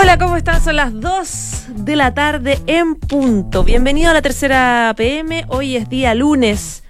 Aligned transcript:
Hola, 0.00 0.16
¿cómo 0.16 0.36
están? 0.36 0.62
Son 0.62 0.76
las 0.76 0.92
2 1.00 1.64
de 1.78 1.96
la 1.96 2.14
tarde 2.14 2.60
en 2.68 2.94
punto. 2.94 3.64
Bienvenido 3.64 4.12
a 4.12 4.14
la 4.14 4.22
tercera 4.22 4.94
PM. 4.96 5.44
Hoy 5.48 5.74
es 5.74 5.88
día 5.88 6.14
lunes 6.14 6.84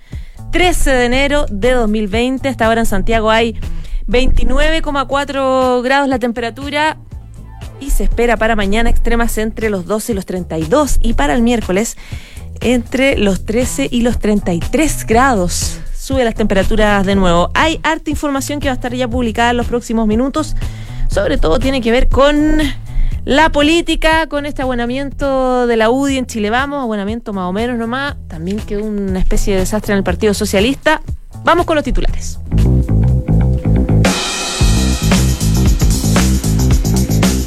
13 0.52 0.90
de 0.90 1.04
enero 1.06 1.46
de 1.48 1.72
2020. 1.72 2.50
Hasta 2.50 2.66
ahora 2.66 2.80
en 2.80 2.86
Santiago 2.86 3.30
hay 3.30 3.58
29,4 4.08 5.82
grados 5.82 6.06
la 6.06 6.18
temperatura 6.18 6.98
y 7.80 7.88
se 7.90 8.04
espera 8.04 8.36
para 8.36 8.56
mañana 8.56 8.90
extremas 8.90 9.38
entre 9.38 9.70
los 9.70 9.86
12 9.86 10.12
y 10.12 10.14
los 10.14 10.26
32 10.26 10.98
y 11.00 11.14
para 11.14 11.32
el 11.32 11.40
miércoles 11.40 11.96
entre 12.60 13.16
los 13.16 13.46
13 13.46 13.88
y 13.90 14.02
los 14.02 14.18
33 14.18 15.06
grados. 15.06 15.80
Sube 15.98 16.24
las 16.24 16.34
temperaturas 16.34 17.06
de 17.06 17.14
nuevo. 17.14 17.50
Hay 17.54 17.80
harta 17.84 18.10
información 18.10 18.60
que 18.60 18.68
va 18.68 18.72
a 18.72 18.74
estar 18.74 18.94
ya 18.94 19.08
publicada 19.08 19.52
en 19.52 19.56
los 19.56 19.66
próximos 19.66 20.06
minutos. 20.06 20.56
Sobre 21.08 21.38
todo 21.38 21.58
tiene 21.58 21.80
que 21.80 21.90
ver 21.90 22.10
con 22.10 22.60
la 23.28 23.52
política, 23.52 24.26
con 24.26 24.46
este 24.46 24.62
abonamiento 24.62 25.66
de 25.66 25.76
la 25.76 25.90
UDI 25.90 26.16
en 26.16 26.24
Chile 26.24 26.48
Vamos, 26.48 26.82
abonamiento 26.82 27.34
más 27.34 27.44
o 27.44 27.52
menos 27.52 27.76
nomás. 27.76 28.16
También 28.26 28.58
quedó 28.58 28.86
una 28.86 29.18
especie 29.18 29.52
de 29.52 29.60
desastre 29.60 29.92
en 29.92 29.98
el 29.98 30.02
Partido 30.02 30.32
Socialista. 30.32 31.02
Vamos 31.44 31.66
con 31.66 31.74
los 31.74 31.84
titulares. 31.84 32.38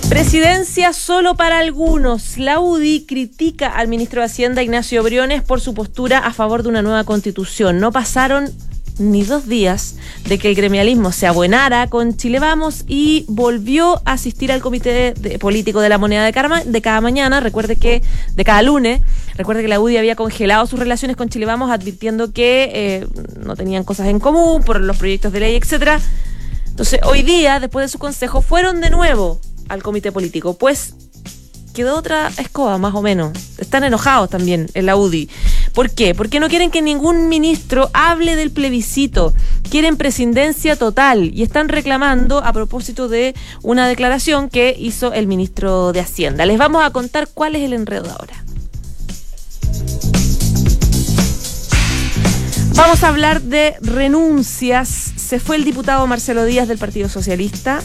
Presidencia 0.08 0.94
solo 0.94 1.34
para 1.34 1.58
algunos. 1.58 2.38
La 2.38 2.60
UDI 2.60 3.08
critica 3.08 3.70
al 3.70 3.88
ministro 3.88 4.22
de 4.22 4.28
Hacienda 4.28 4.62
Ignacio 4.62 5.02
Briones 5.02 5.42
por 5.42 5.62
su 5.62 5.74
postura 5.74 6.20
a 6.20 6.32
favor 6.32 6.62
de 6.62 6.70
una 6.70 6.84
nueva 6.84 7.06
constitución. 7.06 7.80
No 7.80 7.92
pasaron 7.92 8.52
ni 9.02 9.24
dos 9.24 9.48
días 9.48 9.96
de 10.28 10.38
que 10.38 10.50
el 10.50 10.56
gremialismo 10.56 11.12
se 11.12 11.28
abuenara 11.28 11.88
con 11.88 12.16
Chile 12.16 12.40
Vamos 12.40 12.84
y 12.88 13.26
volvió 13.28 14.02
a 14.06 14.14
asistir 14.14 14.52
al 14.52 14.62
comité 14.62 15.14
político 15.40 15.82
de 15.82 15.90
la 15.90 15.98
moneda 15.98 16.24
de, 16.24 16.64
de 16.66 16.82
cada 16.82 17.02
mañana. 17.02 17.40
Recuerde 17.40 17.76
que, 17.76 18.02
de 18.36 18.44
cada 18.46 18.62
lunes, 18.62 19.02
recuerde 19.36 19.62
que 19.62 19.68
la 19.68 19.80
UDI 19.80 19.98
había 19.98 20.16
congelado 20.16 20.66
sus 20.68 20.80
relaciones 20.80 21.18
con 21.18 21.30
Chile 21.30 21.46
Vamos, 21.46 21.72
advirtiendo 21.72 22.32
que 22.32 22.72
eh, 22.74 23.08
no 23.44 23.56
tenían 23.56 23.84
cosas 23.84 24.08
en 24.08 24.20
común 24.20 24.64
por 24.64 24.80
los 24.80 24.98
proyectos 24.98 25.34
de 25.34 25.40
ley, 25.40 25.56
etcétera. 25.56 26.00
Entonces, 26.68 27.00
hoy 27.04 27.24
día, 27.24 27.60
después 27.60 27.86
de 27.86 27.90
su 27.90 28.00
consejo, 28.00 28.42
fueron 28.42 28.82
de 28.82 28.90
nuevo 28.90 29.40
al 29.68 29.84
comité 29.84 30.12
político. 30.12 30.54
Pues 30.54 30.94
quedó 31.74 31.98
otra 31.98 32.32
escoba, 32.38 32.78
más 32.78 32.94
o 32.96 33.02
menos. 33.02 33.32
Están 33.58 33.84
enojados 33.84 34.30
también 34.30 34.68
en 34.74 34.86
la 34.86 34.96
UDI. 34.96 35.30
¿Por 35.74 35.90
qué? 35.90 36.14
Porque 36.14 36.40
no 36.40 36.50
quieren 36.50 36.72
que 36.72 36.82
ningún 36.82 37.30
ministro 37.30 37.90
hable 37.94 38.36
del 38.36 38.52
plebiscito. 38.52 39.34
Quieren 39.70 39.96
presidencia 39.96 40.76
total 40.76 41.32
y 41.34 41.44
están 41.44 41.70
reclamando 41.70 42.44
a 42.44 42.52
propósito 42.52 43.08
de 43.08 43.34
una 43.62 43.88
declaración 43.88 44.50
que 44.50 44.76
hizo 44.78 45.14
el 45.14 45.28
ministro 45.28 45.94
de 45.94 46.02
Hacienda. 46.02 46.46
Les 46.46 46.58
vamos 46.58 46.84
a 46.84 46.90
contar 46.92 47.30
cuál 47.34 47.56
es 47.56 47.64
el 47.64 47.74
enredo 47.74 48.10
ahora. 48.12 48.44
Vamos 52.76 53.04
a 53.04 53.08
hablar 53.08 53.42
de 53.42 53.76
renuncias. 53.82 54.90
Se 55.16 55.40
fue 55.40 55.56
el 55.56 55.64
diputado 55.64 56.06
Marcelo 56.08 56.46
Díaz 56.46 56.68
del 56.68 56.78
Partido 56.78 57.08
Socialista 57.08 57.82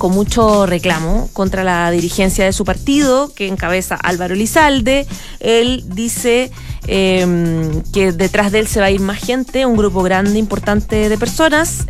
con 0.00 0.12
mucho 0.12 0.64
reclamo 0.64 1.28
contra 1.34 1.62
la 1.62 1.90
dirigencia 1.90 2.46
de 2.46 2.54
su 2.54 2.64
partido, 2.64 3.34
que 3.34 3.46
encabeza 3.46 3.96
Álvaro 3.96 4.34
Lizalde. 4.34 5.06
Él 5.40 5.84
dice 5.88 6.50
em, 6.92 7.82
que 7.92 8.10
detrás 8.10 8.50
de 8.50 8.58
él 8.58 8.66
se 8.66 8.80
va 8.80 8.86
a 8.86 8.90
ir 8.90 8.98
más 8.98 9.18
gente, 9.18 9.64
un 9.64 9.76
grupo 9.76 10.02
grande, 10.02 10.40
importante 10.40 11.08
de 11.08 11.18
personas. 11.18 11.86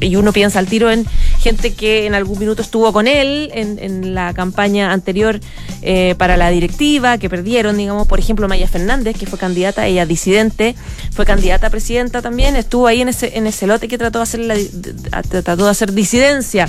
y 0.00 0.16
uno 0.16 0.32
piensa 0.32 0.58
al 0.58 0.66
tiro 0.66 0.90
en 0.90 1.06
gente 1.38 1.74
que 1.74 2.06
en 2.06 2.14
algún 2.14 2.36
minuto 2.38 2.60
estuvo 2.60 2.92
con 2.92 3.06
él 3.06 3.50
en, 3.54 4.14
la 4.14 4.34
campaña 4.34 4.92
anterior 4.92 5.38
eh, 5.80 6.14
para 6.18 6.36
la 6.36 6.50
directiva, 6.50 7.18
que 7.18 7.30
perdieron, 7.30 7.76
digamos, 7.76 8.06
por 8.08 8.18
ejemplo, 8.18 8.48
Maya 8.48 8.66
Fernández, 8.66 9.16
que 9.16 9.26
fue 9.26 9.38
candidata, 9.38 9.86
ella 9.86 10.04
disidente, 10.04 10.74
fue 11.12 11.24
candidata 11.24 11.68
a 11.68 11.70
presidenta 11.70 12.20
también, 12.20 12.56
estuvo 12.56 12.88
ahí 12.88 13.00
en 13.00 13.08
ese, 13.08 13.38
en 13.38 13.46
ese 13.46 13.66
lote 13.66 13.86
que 13.86 13.96
trató 13.96 14.18
de 14.18 14.22
hacer, 14.24 14.40
la, 14.40 15.22
trató 15.22 15.64
de 15.64 15.70
hacer 15.70 15.92
disidencia 15.92 16.68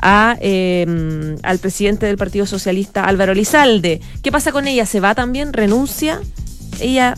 a, 0.00 0.36
em, 0.40 1.36
al 1.42 1.58
presidente 1.58 2.06
del 2.06 2.18
Partido 2.18 2.46
Socialista, 2.46 3.04
Álvaro 3.04 3.34
Lizalde. 3.34 4.00
¿Qué 4.22 4.30
pasa 4.30 4.52
con 4.52 4.68
ella? 4.68 4.84
¿Se 4.86 5.00
va 5.00 5.14
también? 5.14 5.52
¿Renuncia? 5.52 6.20
Ella 6.80 7.16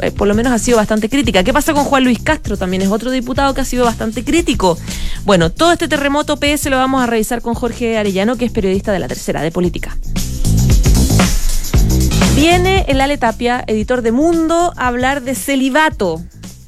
eh, 0.00 0.10
por 0.10 0.28
lo 0.28 0.34
menos 0.34 0.52
ha 0.52 0.58
sido 0.58 0.76
bastante 0.76 1.08
crítica. 1.08 1.44
¿Qué 1.44 1.52
pasa 1.52 1.72
con 1.72 1.84
Juan 1.84 2.04
Luis 2.04 2.20
Castro? 2.20 2.56
También 2.56 2.82
es 2.82 2.88
otro 2.88 3.10
diputado 3.10 3.54
que 3.54 3.60
ha 3.60 3.64
sido 3.64 3.84
bastante 3.84 4.24
crítico. 4.24 4.78
Bueno, 5.24 5.50
todo 5.50 5.72
este 5.72 5.88
terremoto 5.88 6.38
PS 6.38 6.66
lo 6.66 6.76
vamos 6.76 7.02
a 7.02 7.06
revisar 7.06 7.42
con 7.42 7.54
Jorge 7.54 7.96
Arellano, 7.96 8.36
que 8.36 8.44
es 8.44 8.52
periodista 8.52 8.92
de 8.92 8.98
la 8.98 9.08
tercera 9.08 9.42
de 9.42 9.50
política. 9.50 9.96
Viene 12.34 12.84
el 12.88 13.00
Ale 13.00 13.18
Tapia, 13.18 13.62
editor 13.66 14.02
de 14.02 14.12
Mundo, 14.12 14.72
a 14.76 14.88
hablar 14.88 15.22
de 15.22 15.34
celibato. 15.34 16.20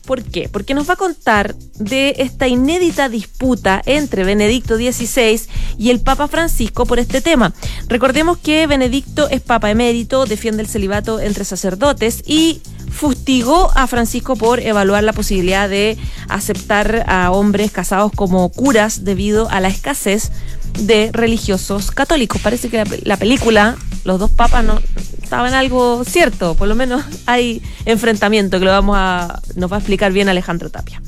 ¿Por 0.06 0.22
qué? 0.22 0.48
Porque 0.50 0.74
nos 0.74 0.88
va 0.88 0.94
a 0.94 0.96
contar 0.96 1.54
de 1.78 2.16
esta 2.18 2.46
inédita 2.46 3.08
disputa 3.08 3.80
entre 3.86 4.24
Benedicto 4.24 4.76
XVI 4.76 5.40
y 5.78 5.90
el 5.90 6.00
Papa 6.00 6.28
Francisco 6.28 6.84
por 6.84 6.98
este 6.98 7.20
tema. 7.20 7.52
Recordemos 7.88 8.38
que 8.38 8.66
Benedicto 8.66 9.28
es 9.30 9.40
Papa 9.40 9.70
emérito, 9.70 10.26
defiende 10.26 10.62
el 10.62 10.68
celibato 10.68 11.20
entre 11.20 11.44
sacerdotes 11.44 12.22
y 12.26 12.60
fustigó 12.90 13.70
a 13.74 13.86
Francisco 13.86 14.36
por 14.36 14.60
evaluar 14.60 15.02
la 15.02 15.12
posibilidad 15.12 15.68
de 15.68 15.98
aceptar 16.28 17.04
a 17.08 17.32
hombres 17.32 17.72
casados 17.72 18.12
como 18.14 18.48
curas 18.50 19.04
debido 19.04 19.48
a 19.50 19.60
la 19.60 19.68
escasez 19.68 20.30
de 20.78 21.10
religiosos 21.12 21.90
católicos. 21.90 22.40
Parece 22.42 22.68
que 22.68 22.84
la, 23.04 23.16
película, 23.16 23.76
los 24.04 24.18
dos 24.18 24.30
papas 24.30 24.64
no 24.64 24.80
estaban 25.22 25.54
algo 25.54 26.04
cierto, 26.04 26.54
por 26.54 26.68
lo 26.68 26.74
menos 26.74 27.02
hay 27.26 27.62
enfrentamiento 27.84 28.58
que 28.58 28.64
lo 28.64 28.70
vamos 28.70 28.96
a 28.98 29.40
nos 29.56 29.70
va 29.70 29.76
a 29.76 29.78
explicar 29.78 30.12
bien 30.12 30.28
Alejandro 30.28 30.70
Tapia. 30.70 31.00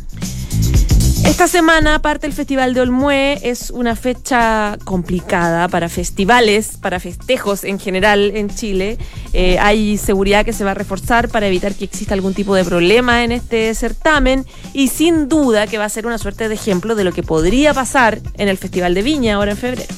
Esta 1.26 1.48
semana 1.48 1.98
parte 1.98 2.28
el 2.28 2.32
Festival 2.32 2.72
de 2.72 2.82
Olmué, 2.82 3.40
es 3.42 3.70
una 3.70 3.96
fecha 3.96 4.78
complicada 4.84 5.66
para 5.66 5.88
festivales, 5.88 6.78
para 6.80 7.00
festejos 7.00 7.64
en 7.64 7.80
general 7.80 8.30
en 8.36 8.48
Chile. 8.48 8.96
Eh, 9.32 9.58
hay 9.58 9.98
seguridad 9.98 10.44
que 10.44 10.52
se 10.52 10.62
va 10.62 10.70
a 10.70 10.74
reforzar 10.74 11.28
para 11.28 11.48
evitar 11.48 11.74
que 11.74 11.84
exista 11.84 12.14
algún 12.14 12.32
tipo 12.32 12.54
de 12.54 12.64
problema 12.64 13.24
en 13.24 13.32
este 13.32 13.74
certamen 13.74 14.46
y 14.72 14.86
sin 14.86 15.28
duda 15.28 15.66
que 15.66 15.78
va 15.78 15.84
a 15.84 15.88
ser 15.88 16.06
una 16.06 16.16
suerte 16.16 16.48
de 16.48 16.54
ejemplo 16.54 16.94
de 16.94 17.02
lo 17.02 17.12
que 17.12 17.24
podría 17.24 17.74
pasar 17.74 18.20
en 18.38 18.48
el 18.48 18.56
Festival 18.56 18.94
de 18.94 19.02
Viña 19.02 19.34
ahora 19.34 19.50
en 19.50 19.56
febrero. 19.58 19.94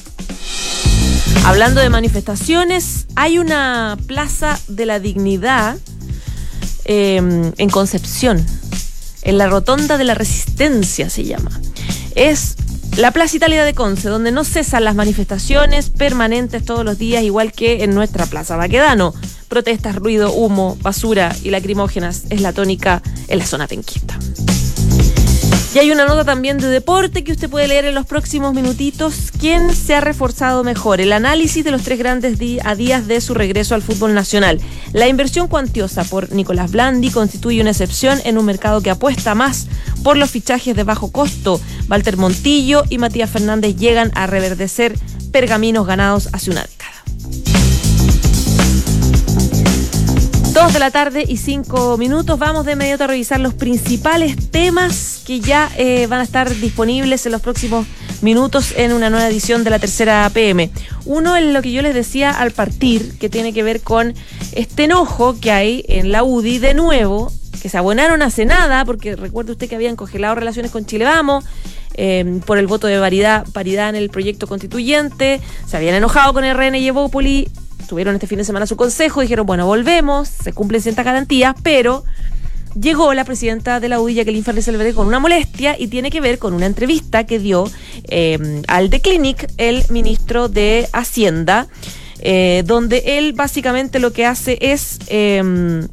Hablando 1.45 1.79
de 1.79 1.89
manifestaciones, 1.89 3.05
hay 3.15 3.37
una 3.37 3.99
Plaza 4.07 4.59
de 4.67 4.87
la 4.87 4.99
Dignidad 4.99 5.77
eh, 6.85 7.17
en 7.55 7.69
Concepción 7.69 8.43
en 9.21 9.37
la 9.37 9.47
Rotonda 9.47 9.97
de 9.97 10.03
la 10.03 10.15
Resistencia 10.15 11.09
se 11.09 11.23
llama. 11.23 11.51
Es 12.15 12.55
la 12.97 13.11
Plaza 13.11 13.37
Italia 13.37 13.63
de 13.63 13.73
Conce, 13.73 14.09
donde 14.09 14.31
no 14.31 14.43
cesan 14.43 14.83
las 14.83 14.95
manifestaciones 14.95 15.89
permanentes 15.89 16.65
todos 16.65 16.83
los 16.83 16.97
días, 16.97 17.23
igual 17.23 17.51
que 17.51 17.83
en 17.83 17.93
nuestra 17.93 18.25
Plaza 18.25 18.57
Baquedano. 18.57 19.13
Protestas, 19.47 19.95
ruido, 19.95 20.31
humo, 20.33 20.77
basura 20.81 21.35
y 21.43 21.49
lacrimógenas 21.49 22.25
es 22.29 22.41
la 22.41 22.53
tónica 22.53 23.01
en 23.27 23.39
la 23.39 23.45
zona 23.45 23.67
penquista. 23.67 24.19
Y 25.71 25.77
hay 25.77 25.91
una 25.91 26.07
nota 26.07 26.25
también 26.25 26.57
de 26.57 26.67
deporte 26.67 27.23
que 27.23 27.31
usted 27.31 27.47
puede 27.47 27.67
leer 27.67 27.85
en 27.85 27.93
los 27.93 28.07
próximos 28.07 28.55
minutitos. 28.55 29.31
¿Quién 29.39 29.75
se 29.75 29.93
ha 29.93 30.01
reforzado 30.01 30.63
mejor? 30.63 30.99
El 30.99 31.13
análisis 31.13 31.63
de 31.63 31.69
los 31.69 31.83
tres 31.83 31.99
grandes 31.99 32.39
a 32.63 32.73
días 32.73 33.05
de 33.05 33.21
su 33.21 33.35
regreso 33.35 33.75
al 33.75 33.83
fútbol 33.83 34.15
nacional. 34.15 34.59
La 34.93 35.07
inversión 35.07 35.47
cuantiosa 35.47 36.03
por 36.05 36.31
Nicolás 36.31 36.71
Blandi 36.71 37.11
constituye 37.11 37.61
una 37.61 37.69
excepción 37.69 38.19
en 38.25 38.39
un 38.39 38.45
mercado 38.45 38.81
que 38.81 38.89
apuesta 38.89 39.35
más 39.35 39.67
por 40.03 40.17
los 40.17 40.31
fichajes 40.31 40.75
de 40.75 40.83
bajo 40.83 41.11
costo. 41.11 41.61
Walter 41.87 42.17
Montillo 42.17 42.83
y 42.89 42.97
Matías 42.97 43.29
Fernández 43.29 43.75
llegan 43.75 44.11
a 44.15 44.25
reverdecer 44.25 44.97
pergaminos 45.31 45.85
ganados 45.85 46.29
hace 46.33 46.49
un 46.49 46.57
año. 46.57 46.78
2 50.59 50.73
de 50.73 50.79
la 50.79 50.91
tarde 50.91 51.23
y 51.25 51.37
cinco 51.37 51.97
minutos. 51.97 52.37
Vamos 52.37 52.65
de 52.65 52.73
inmediato 52.73 53.05
a 53.05 53.07
revisar 53.07 53.39
los 53.39 53.53
principales 53.53 54.51
temas 54.51 55.21
que 55.25 55.39
ya 55.39 55.71
eh, 55.77 56.05
van 56.07 56.19
a 56.19 56.23
estar 56.23 56.53
disponibles 56.53 57.25
en 57.25 57.31
los 57.31 57.41
próximos 57.41 57.87
minutos 58.21 58.73
en 58.75 58.91
una 58.91 59.09
nueva 59.09 59.29
edición 59.29 59.63
de 59.63 59.69
la 59.69 59.79
tercera 59.79 60.29
PM. 60.33 60.69
Uno 61.05 61.37
es 61.37 61.45
lo 61.45 61.61
que 61.61 61.71
yo 61.71 61.81
les 61.81 61.93
decía 61.93 62.31
al 62.31 62.51
partir, 62.51 63.17
que 63.19 63.29
tiene 63.29 63.53
que 63.53 63.63
ver 63.63 63.79
con 63.79 64.13
este 64.51 64.83
enojo 64.83 65.39
que 65.39 65.51
hay 65.51 65.85
en 65.87 66.11
la 66.11 66.25
UDI 66.25 66.59
de 66.59 66.73
nuevo, 66.73 67.31
que 67.61 67.69
se 67.69 67.77
abonaron 67.77 68.21
hace 68.21 68.43
nada, 68.43 68.83
porque 68.83 69.15
recuerde 69.15 69.53
usted 69.53 69.69
que 69.69 69.75
habían 69.75 69.95
congelado 69.95 70.35
relaciones 70.35 70.71
con 70.71 70.85
Chile 70.85 71.05
Vamos. 71.05 71.45
Em, 71.93 72.41
por 72.41 72.57
el 72.57 72.67
voto 72.67 72.87
de 72.87 72.99
paridad, 72.99 73.89
en 73.89 73.95
el 73.95 74.09
proyecto 74.09 74.45
constituyente, 74.45 75.39
se 75.65 75.77
habían 75.77 75.95
enojado 75.95 76.33
con 76.33 76.43
RN 76.43 76.77
y 76.77 76.85
tuvieron 77.89 78.13
este 78.13 78.27
fin 78.27 78.37
de 78.37 78.45
semana 78.45 78.67
su 78.67 78.77
consejo, 78.77 79.21
dijeron, 79.21 79.47
bueno, 79.47 79.65
volvemos, 79.65 80.29
se 80.29 80.53
cumplen 80.53 80.79
ciertas 80.79 81.03
garantías, 81.03 81.55
pero 81.63 82.03
llegó 82.79 83.15
la 83.15 83.25
presidenta 83.25 83.79
de 83.79 83.89
la 83.89 83.99
UDI, 83.99 84.13
Jacqueline 84.13 84.43
Fernández 84.43 84.67
Alvarez, 84.67 84.93
con 84.93 85.07
una 85.07 85.19
molestia 85.19 85.75
y 85.77 85.87
tiene 85.87 86.11
que 86.11 86.21
ver 86.21 86.37
con 86.37 86.53
una 86.53 86.67
entrevista 86.67 87.25
que 87.25 87.39
dio 87.39 87.69
eh, 88.03 88.61
al 88.67 88.91
The 88.91 89.01
Clinic 89.01 89.51
el 89.57 89.83
ministro 89.89 90.49
de 90.49 90.87
Hacienda, 90.93 91.67
eh, 92.19 92.63
donde 92.67 93.17
él 93.17 93.33
básicamente 93.33 93.97
lo 93.97 94.13
que 94.13 94.27
hace 94.27 94.59
es 94.61 94.99
em, 95.07 95.87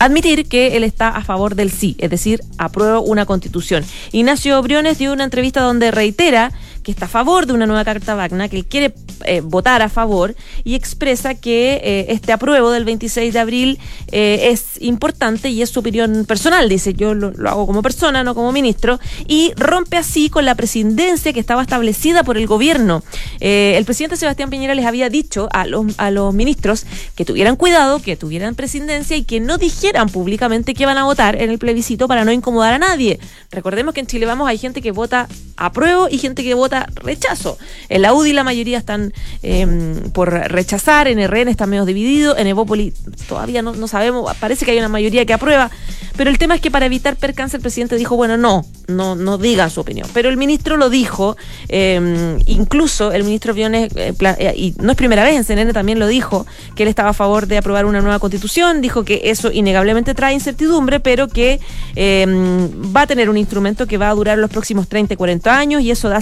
admitir 0.00 0.48
que 0.48 0.76
él 0.76 0.82
está 0.82 1.10
a 1.10 1.22
favor 1.22 1.54
del 1.54 1.70
sí, 1.70 1.94
es 1.98 2.10
decir, 2.10 2.42
aprueba 2.58 2.98
una 2.98 3.26
constitución. 3.26 3.84
Ignacio 4.10 4.60
Briones 4.60 4.98
dio 4.98 5.12
una 5.12 5.22
entrevista 5.22 5.60
donde 5.60 5.92
reitera 5.92 6.50
que 6.82 6.90
está 6.90 7.06
a 7.06 7.08
favor 7.08 7.46
de 7.46 7.52
una 7.52 7.66
nueva 7.66 7.84
Carta 7.84 8.16
Magna, 8.16 8.48
que 8.48 8.64
quiere 8.64 8.94
eh, 9.24 9.40
votar 9.40 9.82
a 9.82 9.88
favor 9.88 10.34
y 10.64 10.74
expresa 10.74 11.34
que 11.34 11.80
eh, 11.82 12.06
este 12.08 12.32
apruebo 12.32 12.70
del 12.70 12.84
26 12.84 13.32
de 13.32 13.38
abril 13.38 13.78
eh, 14.10 14.48
es 14.50 14.80
importante 14.80 15.48
y 15.50 15.62
es 15.62 15.70
su 15.70 15.80
opinión 15.80 16.24
personal. 16.26 16.68
Dice, 16.68 16.94
yo 16.94 17.14
lo, 17.14 17.32
hago 17.48 17.66
como 17.66 17.82
persona, 17.82 18.24
no 18.24 18.34
como 18.34 18.52
ministro, 18.52 18.98
y 19.26 19.52
rompe 19.56 19.96
así 19.96 20.28
con 20.28 20.44
la 20.44 20.54
presidencia 20.54 21.32
que 21.32 21.40
estaba 21.40 21.62
establecida 21.62 22.24
por 22.24 22.36
el 22.36 22.46
gobierno. 22.46 23.02
el 23.40 23.84
presidente 23.84 24.16
Sebastián 24.16 24.50
Piñera 24.50 24.74
les 24.74 24.86
había 24.86 25.08
dicho 25.08 25.48
a 25.52 25.66
los, 25.66 25.98
a 25.98 26.10
los 26.10 26.34
ministros 26.34 26.86
que 27.14 27.24
tuvieran 27.24 27.56
cuidado, 27.56 28.00
que 28.00 28.16
tuvieran 28.16 28.54
presidencia 28.54 29.16
y 29.16 29.24
que 29.24 29.40
no 29.40 29.58
dijeran 29.58 30.08
públicamente 30.08 30.74
que 30.74 30.82
iban 30.82 30.98
a 30.98 31.04
votar 31.04 31.40
en 31.40 31.50
el 31.50 31.58
plebiscito 31.58 32.08
para 32.08 32.24
no 32.24 32.32
incomodar 32.32 32.74
a 32.74 32.78
nadie. 32.78 33.20
Recordemos 33.50 33.94
que 33.94 34.00
en 34.00 34.06
Chile 34.06 34.26
Vamos 34.26 34.48
hay 34.48 34.58
gente 34.58 34.82
que 34.82 34.92
vota 34.92 35.28
apruebo 35.56 36.08
y 36.10 36.18
gente 36.18 36.42
que 36.42 36.54
vota 36.54 36.71
rechazo. 36.94 37.58
En 37.88 38.02
la 38.02 38.12
UDI 38.12 38.32
la 38.32 38.44
mayoría 38.44 38.78
están 38.78 39.12
em, 39.42 40.10
por 40.12 40.30
rechazar, 40.30 41.08
en 41.08 41.18
RN 41.26 41.48
está 41.48 41.66
medio 41.66 41.84
dividido, 41.84 42.36
en 42.36 42.46
Evópoli 42.46 42.92
todavía 43.28 43.62
no, 43.62 43.88
sabemos, 43.88 44.34
parece 44.38 44.64
que 44.64 44.72
hay 44.72 44.78
una 44.78 44.88
mayoría 44.88 45.24
que 45.24 45.32
aprueba, 45.32 45.70
pero 46.16 46.30
el 46.30 46.38
tema 46.38 46.54
es 46.54 46.60
que 46.60 46.70
para 46.70 46.86
evitar 46.86 47.16
percance 47.16 47.56
el 47.56 47.62
presidente 47.62 47.96
dijo, 47.96 48.16
bueno, 48.16 48.36
no, 48.36 48.64
no, 48.88 49.14
no 49.14 49.38
diga 49.38 49.70
su 49.70 49.80
opinión. 49.80 50.08
Pero 50.12 50.28
el 50.28 50.36
ministro 50.36 50.76
lo 50.76 50.90
dijo, 50.90 51.36
em, 51.68 52.38
incluso 52.46 53.12
el 53.12 53.24
ministro 53.24 53.54
Viones, 53.54 53.90
eh, 53.96 54.14
eh, 54.38 54.54
y 54.56 54.74
no 54.78 54.90
es 54.92 54.96
primera 54.96 55.24
vez, 55.24 55.36
en 55.36 55.44
CNN 55.44 55.72
también 55.72 55.98
lo 55.98 56.06
dijo, 56.06 56.46
que 56.74 56.82
él 56.82 56.88
estaba 56.88 57.10
a 57.10 57.14
favor 57.14 57.46
de 57.46 57.58
aprobar 57.58 57.86
una 57.86 58.00
nueva 58.00 58.18
constitución, 58.18 58.80
dijo 58.80 59.04
que 59.04 59.22
eso 59.24 59.50
innegablemente 59.50 60.14
trae 60.14 60.34
incertidumbre, 60.34 61.00
pero 61.00 61.28
que 61.28 61.60
em, 61.94 62.68
va 62.94 63.02
a 63.02 63.06
tener 63.06 63.30
un 63.30 63.36
instrumento 63.36 63.86
que 63.86 63.98
va 63.98 64.10
a 64.10 64.14
durar 64.14 64.38
los 64.38 64.50
próximos 64.50 64.88
30, 64.88 65.16
40 65.16 65.56
años 65.56 65.82
y 65.82 65.90
eso 65.90 66.08
da 66.08 66.20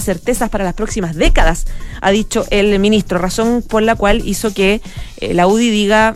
para 0.49 0.63
las 0.63 0.73
próximas 0.73 1.15
décadas, 1.15 1.65
ha 2.01 2.11
dicho 2.11 2.45
el 2.49 2.77
ministro, 2.79 3.17
razón 3.17 3.63
por 3.67 3.83
la 3.83 3.95
cual 3.95 4.21
hizo 4.25 4.53
que 4.53 4.81
eh, 5.17 5.33
la 5.33 5.47
UDI 5.47 5.69
diga 5.69 6.15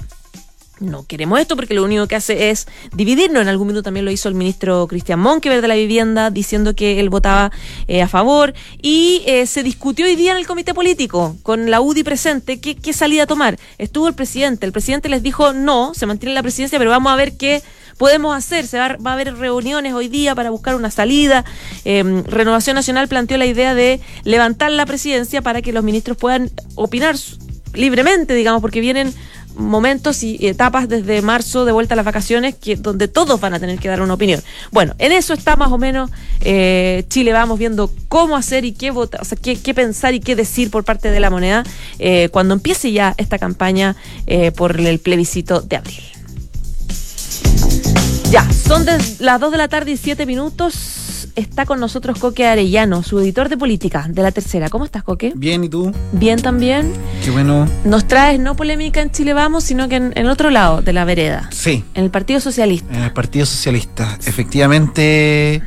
no 0.80 1.06
queremos 1.06 1.39
esto 1.39 1.56
porque 1.56 1.74
lo 1.74 1.83
único 1.83 2.07
que 2.07 2.16
hace 2.16 2.50
es 2.50 2.68
dividirnos. 2.94 3.42
En 3.42 3.48
algún 3.48 3.68
minuto 3.68 3.83
también 3.83 4.06
lo 4.06 4.12
hizo 4.12 4.27
el 4.30 4.36
ministro 4.36 4.88
Cristian 4.88 5.19
Monkever 5.19 5.62
de 5.62 5.68
la 5.68 5.75
vivienda 5.75 6.31
diciendo 6.31 6.75
que 6.75 7.00
él 7.00 7.10
votaba 7.10 7.51
eh, 7.88 8.01
a 8.01 8.07
favor 8.07 8.54
y 8.81 9.24
eh, 9.25 9.45
se 9.48 9.63
discutió 9.63 10.06
hoy 10.06 10.16
día 10.16 10.31
en 10.31 10.38
el 10.38 10.48
comité 10.48 10.74
político 10.74 11.38
con 11.44 11.72
la 11.72 11.81
UDI 11.81 12.04
presente 12.04 12.60
qué, 12.60 12.75
qué 12.75 12.94
salida 12.94 13.24
a 13.24 13.27
tomar. 13.27 13.57
Estuvo 13.77 14.07
el 14.07 14.16
presidente, 14.16 14.66
el 14.66 14.72
presidente 14.72 15.10
les 15.10 15.24
dijo 15.24 15.54
no, 15.54 15.94
se 15.94 16.06
mantiene 16.06 16.36
la 16.36 16.44
presidencia, 16.44 16.77
pero 16.77 16.92
vamos 16.92 17.12
a 17.12 17.16
ver 17.16 17.38
qué 17.38 17.62
podemos 17.97 18.36
hacer. 18.36 18.68
Se 18.68 18.77
va, 18.77 18.97
a 19.03 19.13
haber 19.13 19.36
reuniones 19.36 19.94
hoy 19.94 20.07
día 20.07 20.36
para 20.36 20.50
buscar 20.50 20.75
una 20.75 20.92
salida. 20.92 21.45
Em, 21.83 22.24
Renovación 22.24 22.75
Nacional 22.75 23.07
planteó 23.07 23.38
la 23.38 23.45
idea 23.45 23.74
de 23.74 24.00
levantar 24.24 24.71
la 24.71 24.86
presidencia 24.86 25.42
para 25.42 25.62
que 25.62 25.74
los 25.74 25.83
ministros 25.83 26.18
puedan 26.18 26.51
opinar 26.75 27.15
libremente, 27.74 28.33
digamos, 28.33 28.62
porque 28.62 28.81
vienen 28.81 29.13
momentos 29.56 30.24
y 30.24 30.38
etapas 30.47 30.89
desde 30.89 31.21
marzo 31.21 31.65
de 31.65 31.71
vuelta 31.71 31.94
a 31.94 31.97
las 31.97 32.06
vacaciones 32.06 32.56
que 32.56 32.75
donde 32.75 33.07
todos 33.07 33.39
van 33.39 33.53
a 33.53 33.59
tener 33.59 33.80
que 33.80 33.88
dar 33.88 34.01
una 34.01 34.13
opinión. 34.13 34.41
Bueno, 34.71 34.94
en 35.00 35.12
eso 35.12 35.33
está 35.33 35.56
más 35.56 35.71
o 35.71 35.77
menos 35.77 36.12
eh, 36.41 37.06
Chile. 37.09 37.33
Vamos 37.33 37.57
viendo 37.57 37.91
cómo 38.07 38.36
hacer 38.36 38.65
y 38.65 38.74
qué 38.74 38.91
votar, 38.91 39.21
o 39.21 39.25
sea, 39.25 39.38
qué, 39.38 39.74
pensar 39.74 40.13
y 40.13 40.19
qué 40.19 40.36
decir 40.36 40.69
por 40.69 40.83
parte 40.83 41.09
de 41.09 41.19
la 41.19 41.30
moneda 41.30 41.63
eh, 42.00 42.30
cuando 42.31 42.53
empiece 42.53 42.91
ya 42.91 43.13
esta 43.18 43.39
campaña 43.39 43.95
eh, 44.27 44.51
por 44.51 44.80
el 44.80 45.00
plebiscito 45.00 45.62
de 45.62 45.77
abril. 45.77 46.03
Ya, 48.31 48.51
son 48.51 48.86
las 49.19 49.39
2 49.39 49.51
de 49.51 49.57
la 49.57 49.68
tarde 49.68 49.92
y 49.92 49.98
7 49.98 50.25
minutos. 50.25 51.30
Está 51.36 51.66
con 51.66 51.80
nosotros 51.80 52.18
Coque 52.19 52.45
Arellano, 52.45 53.04
su 53.04 53.19
editor 53.19 53.50
de 53.50 53.57
política 53.57 54.07
de 54.10 54.22
la 54.22 54.31
tercera. 54.31 54.69
¿Cómo 54.69 54.86
estás, 54.86 55.04
Coque? 55.04 55.33
Bien, 55.36 55.63
¿y 55.63 55.69
tú? 55.69 55.94
Bien 56.13 56.42
también. 56.42 56.94
Qué 57.24 57.31
bueno. 57.31 57.68
Nos 57.83 58.07
traes 58.07 58.39
no 58.39 58.56
polémica 58.56 59.01
en 59.01 59.12
Chile 59.12 59.33
Vamos, 59.33 59.63
sino 59.63 59.89
que 59.89 59.95
en, 59.95 60.13
el 60.16 60.30
otro 60.30 60.50
lado 60.50 60.81
de 60.81 60.94
la 60.94 61.06
vereda. 61.06 61.50
Sí. 61.51 61.83
En 61.94 62.06
el 62.06 62.10
Partido 62.10 62.39
Socialista. 62.39 62.94
En 62.95 63.04
el 63.04 63.12
Partido 63.12 63.45
Socialista. 63.45 64.18
Efectivamente, 64.25 65.62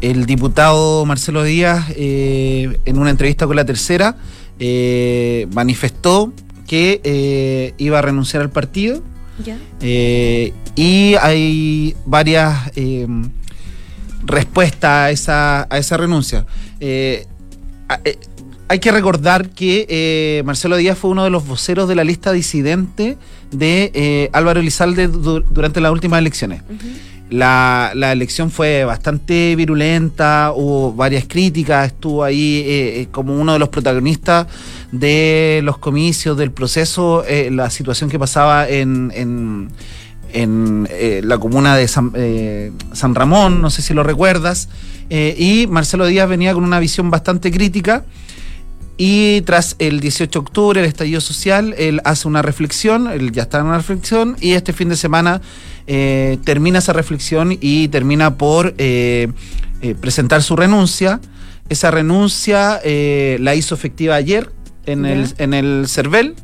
el 0.00 0.26
diputado 0.26 1.04
Marcelo 1.06 1.44
Díaz, 1.44 1.86
eh, 1.90 2.78
en 2.84 2.98
una 2.98 3.10
entrevista 3.10 3.46
con 3.46 3.56
la 3.56 3.64
tercera, 3.64 4.16
eh, 4.58 5.46
manifestó 5.52 6.32
que 6.66 7.00
eh, 7.04 7.74
iba 7.78 7.98
a 7.98 8.02
renunciar 8.02 8.42
al 8.42 8.50
partido 8.50 9.02
eh, 9.80 10.52
y 10.74 11.14
hay 11.20 11.94
varias 12.04 12.70
eh, 12.76 13.06
respuestas 14.24 14.90
a 14.90 15.10
esa, 15.10 15.66
a 15.70 15.78
esa 15.78 15.96
renuncia. 15.96 16.46
Eh, 16.80 17.26
hay 18.68 18.80
que 18.80 18.90
recordar 18.90 19.50
que 19.50 20.42
Marcelo 20.44 20.76
Díaz 20.76 20.98
fue 20.98 21.10
uno 21.10 21.22
de 21.22 21.30
los 21.30 21.46
voceros 21.46 21.88
de 21.88 21.94
la 21.94 22.02
lista 22.02 22.32
disidente 22.32 23.16
de 23.52 24.28
Álvaro 24.32 24.58
Elizalde 24.58 25.06
durante 25.06 25.80
las 25.80 25.92
últimas 25.92 26.18
elecciones. 26.18 26.62
La, 27.28 27.90
la, 27.94 28.12
elección 28.12 28.52
fue 28.52 28.84
bastante 28.84 29.56
virulenta, 29.56 30.52
hubo 30.54 30.92
varias 30.92 31.24
críticas, 31.26 31.88
estuvo 31.88 32.22
ahí 32.22 32.62
eh, 32.64 33.00
eh, 33.00 33.08
como 33.10 33.36
uno 33.36 33.54
de 33.54 33.58
los 33.58 33.68
protagonistas 33.68 34.46
de 34.92 35.60
los 35.64 35.78
comicios, 35.78 36.36
del 36.36 36.52
proceso, 36.52 37.24
eh, 37.26 37.50
la 37.50 37.68
situación 37.70 38.10
que 38.10 38.18
pasaba 38.20 38.68
en, 38.68 39.10
en, 39.12 39.70
en 40.32 41.28
la 41.28 41.38
comuna 41.38 41.76
de 41.76 41.88
San, 41.88 42.12
San, 42.92 43.16
Ramón, 43.16 43.60
no 43.60 43.70
sé 43.70 43.82
si 43.82 43.92
lo 43.92 44.04
recuerdas, 44.04 44.68
y 45.10 45.66
Marcelo 45.68 46.06
Díaz 46.06 46.28
venía 46.28 46.54
con 46.54 46.62
una 46.62 46.78
visión 46.78 47.10
bastante 47.10 47.50
crítica. 47.50 48.04
Y 48.98 49.42
tras 49.42 49.76
el 49.78 50.00
18 50.00 50.30
de 50.30 50.38
octubre, 50.38 50.80
el 50.80 50.86
estallido 50.86 51.20
social, 51.20 51.74
él 51.76 52.00
hace 52.04 52.26
una 52.26 52.40
reflexión, 52.40 53.08
él 53.08 53.30
ya 53.30 53.42
está 53.42 53.58
en 53.58 53.66
una 53.66 53.76
reflexión, 53.76 54.36
y 54.40 54.52
este 54.52 54.72
fin 54.72 54.88
de 54.88 54.96
semana 54.96 55.42
eh, 55.86 56.38
termina 56.44 56.78
esa 56.78 56.94
reflexión 56.94 57.56
y 57.60 57.88
termina 57.88 58.36
por 58.36 58.74
eh, 58.78 59.28
eh, 59.82 59.94
presentar 60.00 60.42
su 60.42 60.56
renuncia. 60.56 61.20
Esa 61.68 61.90
renuncia 61.90 62.80
la 62.84 63.54
hizo 63.54 63.74
efectiva 63.74 64.14
ayer 64.14 64.50
en, 64.86 65.04
el, 65.04 65.26
en 65.38 65.52
el 65.52 65.86
CERVEL. 65.88 66.36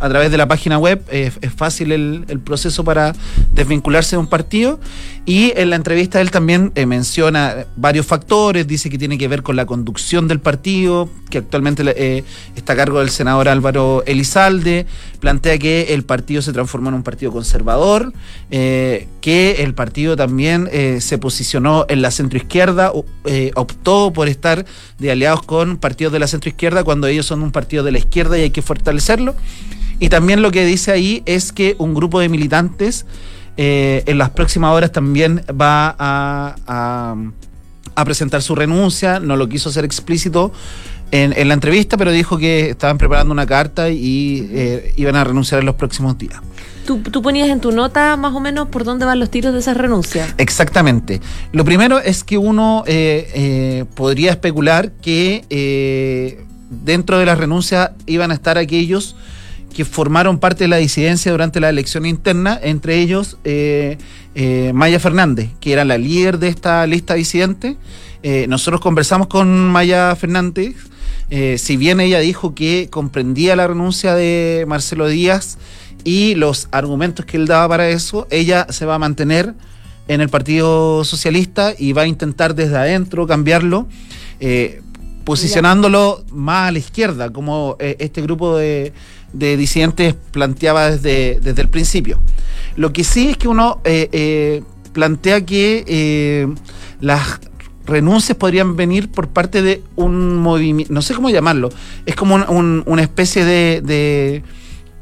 a 0.00 0.08
través 0.08 0.30
de 0.30 0.38
la 0.38 0.46
página 0.46 0.78
web 0.78 1.02
es 1.10 1.34
fácil 1.56 1.90
el, 1.90 2.24
el, 2.28 2.38
proceso 2.38 2.84
para 2.84 3.12
desvincularse 3.52 4.14
de 4.14 4.20
un 4.20 4.28
partido 4.28 4.78
y 5.26 5.54
en 5.56 5.70
la 5.70 5.76
entrevista 5.76 6.20
él 6.20 6.30
también 6.30 6.70
menciona 6.86 7.64
varios 7.76 8.04
factores, 8.04 8.66
dice 8.66 8.90
que 8.90 8.98
tiene 8.98 9.16
que 9.16 9.26
ver 9.26 9.42
con 9.42 9.56
la 9.56 9.64
conducción 9.64 10.28
del 10.28 10.38
partido, 10.38 11.08
que 11.30 11.38
actualmente 11.38 11.82
eh, 11.96 12.24
está 12.56 12.74
a 12.74 12.76
cargo 12.76 12.98
del 12.98 13.08
senador 13.08 13.48
Álvaro 13.48 14.02
Elizalde, 14.04 14.84
plantea 15.20 15.56
que 15.58 15.94
el 15.94 16.04
partido 16.04 16.42
se 16.42 16.52
transformó 16.52 16.90
en 16.90 16.96
un 16.96 17.02
partido 17.02 17.32
conservador, 17.32 18.12
eh, 18.50 19.08
que 19.22 19.62
el 19.62 19.72
partido 19.72 20.14
también 20.14 20.68
eh, 20.70 20.98
se 21.00 21.16
posicionó 21.16 21.86
en 21.88 22.02
la 22.02 22.10
centroizquierda, 22.10 22.92
optó 23.54 24.12
por 24.12 24.28
estar 24.28 24.66
de 24.98 25.10
aliados 25.10 25.42
con 25.42 25.78
partidos 25.78 26.12
de 26.12 26.18
la 26.18 26.26
centroizquierda 26.26 26.84
cuando 26.84 27.06
ellos 27.06 27.24
son 27.24 27.42
un 27.42 27.50
partido 27.50 27.82
de 27.82 27.92
la 27.92 27.98
izquierda 27.98 28.36
y 28.36 28.42
hay 28.42 28.50
que 28.50 28.60
fortalecerlo. 28.60 29.34
Y 30.00 30.10
también 30.10 30.42
lo 30.42 30.50
que 30.50 30.66
dice 30.66 30.92
ahí 30.92 31.22
es 31.24 31.52
que 31.52 31.76
un 31.78 31.94
grupo 31.94 32.20
de 32.20 32.28
militantes 32.28 33.06
en 33.56 34.18
las 34.18 34.30
próximas 34.30 34.72
horas 34.72 34.92
también 34.92 35.44
va 35.48 35.94
a, 35.98 37.16
a 37.94 38.04
presentar 38.04 38.42
su 38.42 38.54
renuncia, 38.54 39.20
no 39.20 39.36
lo 39.36 39.48
quiso 39.48 39.68
hacer 39.68 39.84
explícito, 39.84 40.52
en, 41.10 41.48
la 41.48 41.54
entrevista, 41.54 41.96
pero 41.96 42.10
dijo 42.10 42.38
que 42.38 42.70
estaban 42.70 42.98
preparando 42.98 43.32
una 43.32 43.46
carta 43.46 43.88
y 43.88 44.48
eh, 44.52 44.92
iban 44.96 45.14
a 45.14 45.22
renunciar 45.22 45.60
en 45.60 45.66
los 45.66 45.76
próximos 45.76 46.18
días. 46.18 46.40
¿Tú, 46.86 47.00
ponías 47.22 47.48
en 47.48 47.60
tu 47.60 47.72
nota 47.72 48.16
más 48.16 48.34
o 48.34 48.40
menos 48.40 48.68
por 48.68 48.84
dónde 48.84 49.06
van 49.06 49.18
los 49.18 49.30
tiros 49.30 49.54
de 49.54 49.60
esa 49.60 49.72
renuncia. 49.72 50.26
Exactamente. 50.36 51.20
Lo 51.52 51.64
primero 51.64 51.98
es 51.98 52.24
que 52.24 52.36
uno 52.36 52.84
eh, 52.86 53.30
eh, 53.34 53.84
podría 53.94 54.32
especular 54.32 54.90
que 55.00 56.44
dentro 56.68 57.18
de 57.18 57.26
la 57.26 57.36
renuncia 57.36 57.94
iban 58.06 58.32
a 58.32 58.34
estar 58.34 58.58
aquellos 58.58 59.16
que 59.74 59.84
formaron 59.84 60.38
parte 60.38 60.64
de 60.64 60.68
la 60.68 60.76
disidencia 60.76 61.32
durante 61.32 61.60
la 61.60 61.68
elección 61.68 62.06
interna, 62.06 62.58
entre 62.62 62.98
ellos 62.98 63.38
Maya 64.72 65.00
Fernández, 65.00 65.50
que 65.60 65.72
era 65.72 65.84
la 65.84 65.98
líder 65.98 66.38
de 66.38 66.48
esta 66.48 66.86
lista 66.86 67.14
disidente. 67.14 67.76
nosotros 68.48 68.80
conversamos 68.80 69.26
con 69.26 69.68
Maya 69.68 70.14
Fernández 70.16 70.76
si 71.56 71.76
bien 71.76 72.00
ella 72.00 72.20
dijo 72.20 72.54
que 72.54 72.88
comprendía 72.90 73.56
la 73.56 73.66
renuncia 73.66 74.14
de 74.14 74.64
Marcelo 74.68 75.08
Díaz 75.08 75.58
y 76.04 76.34
los 76.34 76.68
argumentos 76.70 77.24
que 77.24 77.36
él 77.36 77.46
daba 77.46 77.68
para 77.68 77.88
eso, 77.88 78.26
ella 78.30 78.66
se 78.70 78.86
va 78.86 78.96
a 78.96 78.98
mantener 78.98 79.54
en 80.06 80.20
el 80.20 80.28
Partido 80.28 81.02
Socialista 81.02 81.72
y 81.76 81.92
va 81.92 82.02
a 82.02 82.06
intentar 82.06 82.54
desde 82.54 82.76
adentro 82.76 83.26
cambiarlo, 83.26 83.88
posicionándolo 85.24 86.24
más 86.30 86.68
a 86.68 86.72
la 86.72 86.78
izquierda, 86.78 87.32
como 87.32 87.76
este 87.80 88.20
grupo 88.20 88.56
de, 88.56 88.92
de 89.34 89.56
disidentes 89.56 90.14
planteaba 90.30 90.90
desde, 90.90 91.40
desde 91.40 91.62
el 91.62 91.68
principio. 91.68 92.18
Lo 92.76 92.92
que 92.92 93.04
sí 93.04 93.30
es 93.30 93.36
que 93.36 93.48
uno 93.48 93.80
eh, 93.84 94.08
eh, 94.12 94.62
plantea 94.92 95.44
que 95.44 95.84
eh, 95.86 96.46
las 97.00 97.40
renuncias 97.84 98.38
podrían 98.38 98.76
venir 98.76 99.10
por 99.10 99.28
parte 99.28 99.60
de 99.60 99.82
un 99.96 100.36
movimiento, 100.36 100.92
no 100.92 101.02
sé 101.02 101.14
cómo 101.14 101.28
llamarlo, 101.28 101.68
es 102.06 102.16
como 102.16 102.36
una 102.36 103.02
especie 103.02 103.44
de, 103.44 104.42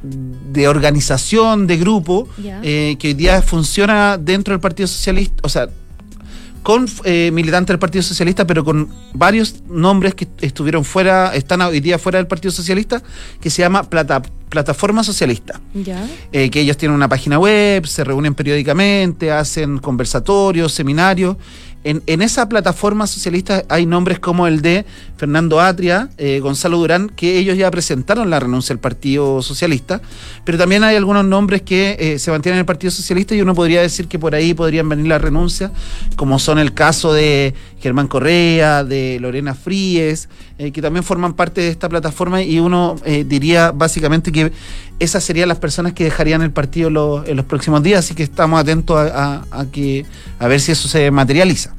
de, 0.03 0.69
organización, 0.69 1.69
de 1.69 1.77
grupo, 1.77 2.29
que 2.37 2.99
hoy 3.05 3.15
día 3.15 3.41
funciona 3.41 4.19
dentro 4.19 4.53
del 4.53 4.61
Partido 4.61 4.89
Socialista, 4.89 5.37
o 5.43 5.49
sea, 5.49 5.69
con 6.63 6.87
eh, 7.05 7.31
militantes 7.33 7.69
del 7.69 7.79
Partido 7.79 8.03
Socialista, 8.03 8.47
pero 8.47 8.65
con 8.65 8.89
varios 9.15 9.63
nombres 9.69 10.15
que 10.15 10.29
estuvieron 10.41 10.85
fuera, 10.85 11.35
están 11.35 11.61
hoy 11.63 11.81
día 11.81 11.99
fuera 11.99 12.19
del 12.19 12.27
Partido 12.27 12.53
Socialista, 12.53 13.03
que 13.41 13.51
se 13.51 13.63
llama 13.63 13.83
Plataforma 13.83 15.03
Socialista. 15.03 15.61
Eh, 16.33 16.51
que 16.51 16.61
ellos 16.61 16.77
tienen 16.77 16.95
una 16.95 17.09
página 17.09 17.39
web, 17.39 17.87
se 17.87 18.05
reúnen 18.05 18.35
periódicamente, 18.35 19.33
hacen 19.33 19.79
conversatorios, 19.79 20.73
seminarios 20.73 21.37
en, 21.85 22.23
esa 22.23 22.49
plataforma 22.49 23.09
socialista 23.09 23.65
hay 23.69 23.87
nombres 23.87 24.21
como 24.21 24.47
el 24.47 24.63
de 24.63 24.85
Fernando 25.17 25.61
Atria, 25.61 26.11
eh, 26.17 26.39
Gonzalo 26.41 26.79
Durán, 26.79 27.09
que 27.09 27.39
ellos 27.39 27.57
ya 27.57 27.71
presentaron 27.73 28.31
la 28.31 28.39
renuncia 28.39 28.73
al 28.73 28.79
Partido 28.79 29.43
Socialista, 29.43 30.01
pero 30.45 30.59
también 30.59 30.85
hay 30.85 30.95
algunos 30.95 31.25
nombres 31.25 31.63
que 31.63 31.97
eh, 31.99 32.19
se 32.21 32.31
mantienen 32.31 32.59
en 32.59 32.61
el 32.61 32.67
Partido 32.67 32.93
Socialista 32.93 33.35
y 33.35 33.43
uno 33.43 33.55
podría 33.55 33.83
decir 33.83 34.07
que 34.07 34.19
por 34.19 34.35
ahí 34.35 34.55
podrían 34.55 34.89
venir 34.89 35.09
las 35.09 35.21
renuncias, 35.21 35.73
como 36.15 36.39
son 36.39 36.61
el 36.61 36.73
caso 36.73 37.13
de 37.13 37.53
Germán 37.81 38.07
Correa, 38.07 38.85
de 38.85 39.19
Lorena 39.21 39.55
Fríes, 39.55 40.29
eh, 40.59 40.71
que 40.71 40.83
también 40.83 41.03
forman 41.03 41.35
parte 41.35 41.63
de 41.63 41.69
esta 41.69 41.89
plataforma 41.89 42.43
y 42.43 42.61
uno 42.61 42.95
diría 43.27 43.73
básicamente 43.73 44.31
que 44.31 44.53
esas 45.01 45.25
serían 45.25 45.49
las 45.49 45.59
personas 45.59 45.95
que 45.95 46.05
dejarían 46.05 46.43
el 46.43 46.53
partido 46.53 47.25
en 47.27 47.37
los 47.37 47.47
próximos 47.47 47.83
días, 47.83 48.05
así 48.05 48.15
que 48.15 48.23
estamos 48.23 48.61
atentos 48.61 48.97
a, 48.99 49.67
que, 49.73 50.07
a 50.39 50.47
ver 50.47 50.61
si 50.61 50.71
eso 50.71 50.87
se 50.87 51.11
materializa. 51.11 51.72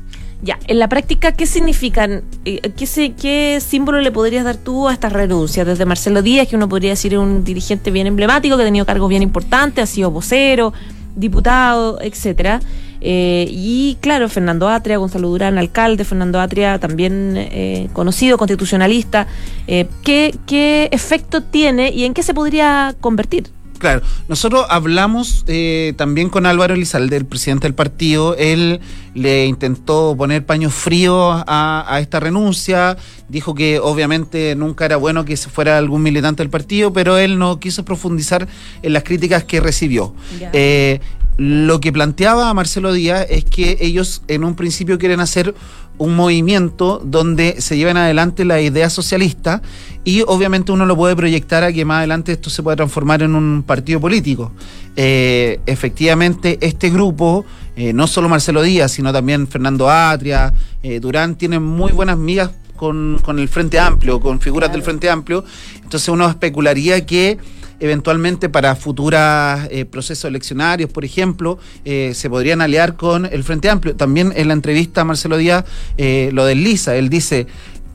Ya, 0.44 0.60
en 0.68 0.78
la 0.78 0.90
práctica, 0.90 1.32
¿qué 1.32 1.46
significan? 1.46 2.22
Eh, 2.44 2.60
¿Qué, 2.76 3.14
¿Qué 3.14 3.60
símbolo 3.66 4.02
le 4.02 4.12
podrías 4.12 4.44
dar 4.44 4.58
tú 4.58 4.90
a 4.90 4.94
estas 4.94 5.14
renuncias? 5.14 5.66
Desde 5.66 5.86
Marcelo 5.86 6.22
Díaz, 6.22 6.50
que 6.50 6.58
uno 6.58 6.68
podría 6.68 6.90
decir 6.90 7.18
un 7.18 7.46
dirigente 7.46 7.92
bien 7.92 8.08
emblemático, 8.08 8.58
que 8.58 8.64
ha 8.64 8.66
tenido 8.66 8.86
cargos 8.86 9.08
bien 9.08 9.24
importantes, 9.24 9.82
ha 9.82 9.88
sido 9.88 10.12
vocero, 10.12 10.74
diputado, 11.16 11.98
etcétera. 12.02 12.60
Eh, 13.00 13.48
y 13.50 13.98
claro, 14.02 14.28
Fernando 14.28 14.68
Atria, 14.68 14.98
Gonzalo 14.98 15.30
Durán, 15.30 15.58
alcalde, 15.58 16.04
Fernando 16.04 16.42
Atria, 16.42 16.78
también 16.78 17.36
eh, 17.38 17.88
conocido, 17.94 18.38
constitucionalista. 18.38 19.28
¿qué, 19.66 20.36
¿Qué 20.46 20.90
efecto 20.92 21.42
tiene 21.42 21.90
y 21.92 22.04
en 22.04 22.14
qué 22.14 22.22
se 22.22 22.34
podría 22.34 22.94
convertir? 23.00 23.46
Claro, 23.84 24.02
nosotros 24.30 24.66
hablamos 24.70 25.44
eh, 25.46 25.92
también 25.98 26.30
con 26.30 26.46
Álvaro 26.46 26.74
Elizalde, 26.74 27.18
el 27.18 27.26
presidente 27.26 27.68
del 27.68 27.76
partido. 27.76 28.34
Él 28.38 28.80
le 29.14 29.46
intentó 29.46 30.16
poner 30.18 30.46
paños 30.46 30.74
fríos 30.74 31.44
a, 31.46 31.98
esta 32.00 32.22
renuncia. 32.22 32.96
Dijo 33.28 33.54
que 33.54 33.80
obviamente 33.80 34.56
nunca 34.56 34.86
era 34.86 34.96
bueno 34.96 35.26
que 35.26 35.36
se 35.36 35.50
fuera 35.50 35.78
algún 35.78 36.02
militante 36.02 36.44
del 36.44 36.50
partido, 36.50 36.94
pero 36.94 37.18
él 37.18 37.38
no 37.38 37.60
quiso 37.60 37.84
profundizar 37.84 38.48
en 38.84 38.94
las 38.94 39.04
críticas 39.04 39.44
que 39.44 39.60
recibió. 39.60 40.16
Eh, 40.54 41.02
lo 41.36 41.82
que 41.82 41.92
planteaba 41.92 42.54
Marcelo 42.54 42.94
Díaz 42.94 43.26
es 43.30 43.44
que 43.44 43.78
ellos 43.82 44.22
en 44.30 44.46
un 44.46 44.56
principio 44.56 44.98
quieren 44.98 45.20
hacer 45.20 45.56
un 45.98 46.16
movimiento 46.16 47.02
donde 47.04 47.62
se 47.62 47.78
lleven 47.78 47.98
adelante 47.98 48.46
la 48.46 48.60
idea 48.62 48.90
socialista 48.90 49.62
y 50.04 50.22
obviamente 50.28 50.72
uno 50.72 50.86
lo 50.86 50.96
puede 50.96 51.16
proyectar 51.16 51.64
a 51.64 51.72
que 51.72 51.86
más 51.86 52.00
adelante 52.00 52.34
esto 52.34 52.50
se 52.50 52.62
pueda 52.64 52.76
transformar 52.76 53.22
en 53.22 53.36
un 53.36 53.64
partido 53.64 54.00
político. 54.02 54.52
Eh, 54.96 55.60
efectivamente, 55.66 56.58
este 56.62 56.90
grupo, 56.90 57.46
eh, 57.76 57.94
no 57.94 58.08
solo 58.08 58.28
Marcelo 58.28 58.62
Díaz, 58.62 58.92
sino 58.92 59.14
también 59.14 59.48
Fernando 59.48 59.90
Atria, 59.90 60.54
eh, 60.82 61.00
Durán, 61.00 61.36
tienen 61.36 61.64
muy 61.64 61.92
buenas 61.92 62.18
migas 62.18 62.52
con, 62.76 63.40
el 63.40 63.48
Frente 63.48 63.80
Amplio, 63.80 64.20
con 64.20 64.42
figuras 64.42 64.72
del 64.72 64.84
Frente 64.84 65.10
Amplio. 65.10 65.46
Entonces 65.82 66.10
uno 66.10 66.28
especularía 66.28 67.06
que 67.06 67.38
eventualmente 67.84 68.48
para 68.48 68.78
futuros 68.78 69.20
eh, 69.70 69.84
procesos 69.84 70.30
eleccionarios, 70.30 70.90
por 70.90 71.04
ejemplo, 71.04 71.60
eh, 71.84 72.14
se 72.16 72.30
podrían 72.30 72.62
aliar 72.62 72.96
con 72.96 73.26
el 73.26 73.44
Frente 73.44 73.70
Amplio. 73.70 73.94
También 73.94 74.32
en 74.38 74.48
la 74.48 74.54
entrevista 74.54 75.04
Marcelo 75.04 75.36
Díaz 75.36 75.66
eh, 75.98 76.30
lo 76.32 76.46
desliza. 76.46 76.96
Él 76.96 77.10
dice, 77.10 77.46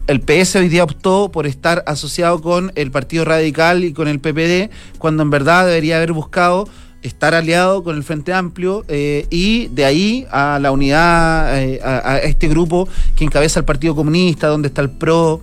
el 0.07 0.21
PS 0.21 0.57
hoy 0.57 0.69
día 0.69 0.85
optó 0.85 1.31
por 1.33 1.47
estar 1.47 1.85
asociado 1.87 2.43
con 2.43 2.71
el 2.75 2.91
Partido 2.91 3.25
Radical 3.25 3.83
y 3.83 3.95
con 3.95 4.09
el 4.09 4.21
PPD, 4.21 4.71
cuando 4.99 5.23
en 5.23 5.31
verdad 5.31 5.67
debería 5.67 5.97
haber 5.97 6.13
buscado 6.13 6.69
estar 7.01 7.35
aliado 7.35 7.83
con 7.83 7.97
el 7.97 8.03
Frente 8.03 8.35
Amplio 8.35 8.85
y 8.89 9.69
de 9.69 9.85
ahí 9.87 10.27
a 10.31 10.59
la 10.61 10.71
unidad, 10.71 11.55
a, 11.83 12.19
este 12.19 12.49
grupo 12.49 12.89
que 13.17 13.25
encabeza 13.25 13.61
el 13.61 13.65
Partido 13.65 13.95
Comunista, 13.95 14.49
donde 14.49 14.69
está 14.69 14.83
el 14.83 14.91
PRO. 14.91 15.41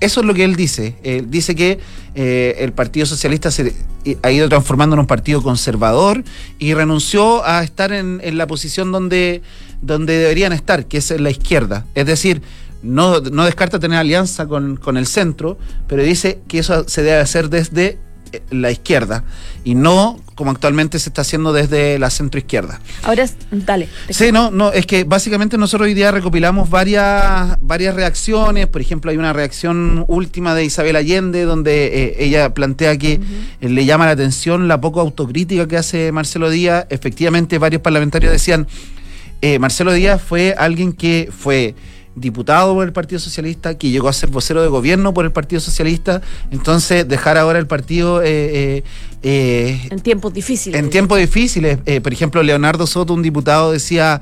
Eso 0.00 0.20
es 0.20 0.26
lo 0.26 0.34
que 0.34 0.44
él 0.44 0.56
dice. 0.56 0.96
dice 1.28 1.54
que 1.54 1.78
eh, 2.14 2.56
el 2.58 2.72
Partido 2.72 3.06
Socialista 3.06 3.50
se 3.50 3.74
ha 4.22 4.30
ido 4.30 4.48
transformando 4.48 4.94
en 4.94 5.00
un 5.00 5.06
partido 5.06 5.42
conservador 5.42 6.24
y 6.58 6.74
renunció 6.74 7.44
a 7.44 7.62
estar 7.62 7.92
en, 7.92 8.20
la 8.36 8.46
posición 8.46 8.92
donde, 8.92 9.42
donde 9.82 10.18
deberían 10.18 10.52
estar, 10.52 10.86
que 10.86 10.98
es 10.98 11.10
en 11.10 11.22
la 11.22 11.30
izquierda. 11.30 11.86
Es 11.94 12.06
decir, 12.06 12.42
no, 12.82 13.20
no 13.20 13.44
descarta 13.44 13.78
tener 13.78 13.98
alianza 13.98 14.46
con, 14.46 14.76
con 14.76 14.96
el 14.96 15.06
centro, 15.06 15.58
pero 15.86 16.02
dice 16.02 16.40
que 16.48 16.60
eso 16.60 16.88
se 16.88 17.02
debe 17.02 17.20
hacer 17.20 17.50
desde 17.50 17.98
la 18.50 18.70
izquierda 18.70 19.24
y 19.64 19.74
no 19.74 20.18
como 20.34 20.52
actualmente 20.52 20.98
se 20.98 21.10
está 21.10 21.20
haciendo 21.20 21.52
desde 21.52 21.98
la 21.98 22.08
centroizquierda. 22.08 22.80
Ahora, 23.02 23.26
dale. 23.50 23.88
Sí, 24.08 24.32
no, 24.32 24.50
no, 24.50 24.72
es 24.72 24.86
que 24.86 25.04
básicamente 25.04 25.58
nosotros 25.58 25.86
hoy 25.86 25.92
día 25.92 26.10
recopilamos 26.12 26.70
varias, 26.70 27.58
varias 27.60 27.94
reacciones. 27.94 28.66
Por 28.66 28.80
ejemplo, 28.80 29.10
hay 29.10 29.18
una 29.18 29.34
reacción 29.34 30.06
última 30.08 30.54
de 30.54 30.64
Isabel 30.64 30.96
Allende 30.96 31.44
donde 31.44 31.86
eh, 31.88 32.14
ella 32.20 32.54
plantea 32.54 32.96
que 32.96 33.20
le 33.60 33.84
llama 33.84 34.06
la 34.06 34.12
atención 34.12 34.66
la 34.66 34.80
poco 34.80 35.02
autocrítica 35.02 35.68
que 35.68 35.76
hace 35.76 36.10
Marcelo 36.10 36.48
Díaz. 36.48 36.86
Efectivamente, 36.88 37.58
varios 37.58 37.82
parlamentarios 37.82 38.32
decían, 38.32 38.66
eh, 39.42 39.58
Marcelo 39.58 39.92
Díaz 39.92 40.22
fue 40.22 40.54
alguien 40.56 40.94
que 40.94 41.28
fue 41.36 41.74
diputado 42.14 42.74
por 42.74 42.86
el 42.86 42.92
Partido 42.92 43.18
Socialista, 43.18 43.76
que 43.76 43.90
llegó 43.90 44.08
a 44.08 44.12
ser 44.12 44.30
vocero 44.30 44.62
de 44.62 44.68
gobierno 44.68 45.14
por 45.14 45.24
el 45.24 45.32
Partido 45.32 45.60
Socialista, 45.60 46.22
entonces 46.50 47.06
dejar 47.08 47.38
ahora 47.38 47.58
el 47.58 47.66
partido... 47.66 48.22
Eh, 48.22 48.26
eh, 48.78 48.84
eh, 49.22 49.88
en 49.90 50.00
tiempos 50.00 50.32
difíciles. 50.32 50.78
En 50.78 50.90
tiempos 50.90 51.18
difíciles. 51.18 51.78
por 52.02 52.12
ejemplo, 52.12 52.42
Leonardo 52.42 52.86
Soto, 52.86 53.14
un 53.14 53.22
diputado, 53.22 53.72
decía, 53.72 54.20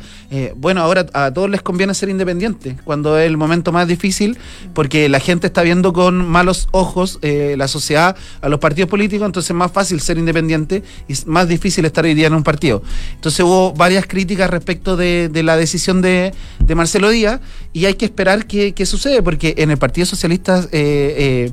bueno, 0.56 0.80
ahora 0.80 1.06
a 1.12 1.32
todos 1.32 1.48
les 1.50 1.62
conviene 1.62 1.94
ser 1.94 2.08
independientes, 2.08 2.74
cuando 2.84 3.18
es 3.18 3.26
el 3.26 3.36
momento 3.36 3.72
más 3.72 3.86
difícil, 3.86 4.36
porque 4.74 5.08
la 5.08 5.20
gente 5.20 5.46
está 5.46 5.62
viendo 5.62 5.92
con 5.92 6.26
malos 6.26 6.68
ojos 6.72 7.18
la 7.22 7.68
sociedad 7.68 8.16
a 8.40 8.48
los 8.48 8.58
partidos 8.58 8.90
políticos, 8.90 9.26
entonces 9.26 9.50
es 9.50 9.56
más 9.56 9.72
fácil 9.72 10.00
ser 10.00 10.18
independiente 10.18 10.82
y 11.06 11.12
es 11.12 11.26
más 11.26 11.48
difícil 11.48 11.84
estar 11.84 12.04
hoy 12.04 12.14
día 12.14 12.26
en 12.26 12.34
un 12.34 12.42
partido. 12.42 12.82
Entonces 13.14 13.40
hubo 13.40 13.72
varias 13.72 14.06
críticas 14.06 14.50
respecto 14.50 14.96
de, 14.96 15.30
la 15.42 15.56
decisión 15.56 16.02
de, 16.02 16.32
de 16.58 16.74
Marcelo 16.74 17.10
Díaz 17.10 17.40
y 17.72 17.86
hay 17.86 17.94
que 17.94 18.04
esperar 18.04 18.46
qué, 18.46 18.86
sucede, 18.86 19.22
porque 19.22 19.54
en 19.58 19.70
el 19.70 19.78
Partido 19.78 20.06
Socialista 20.06 20.60
eh, 20.72 21.50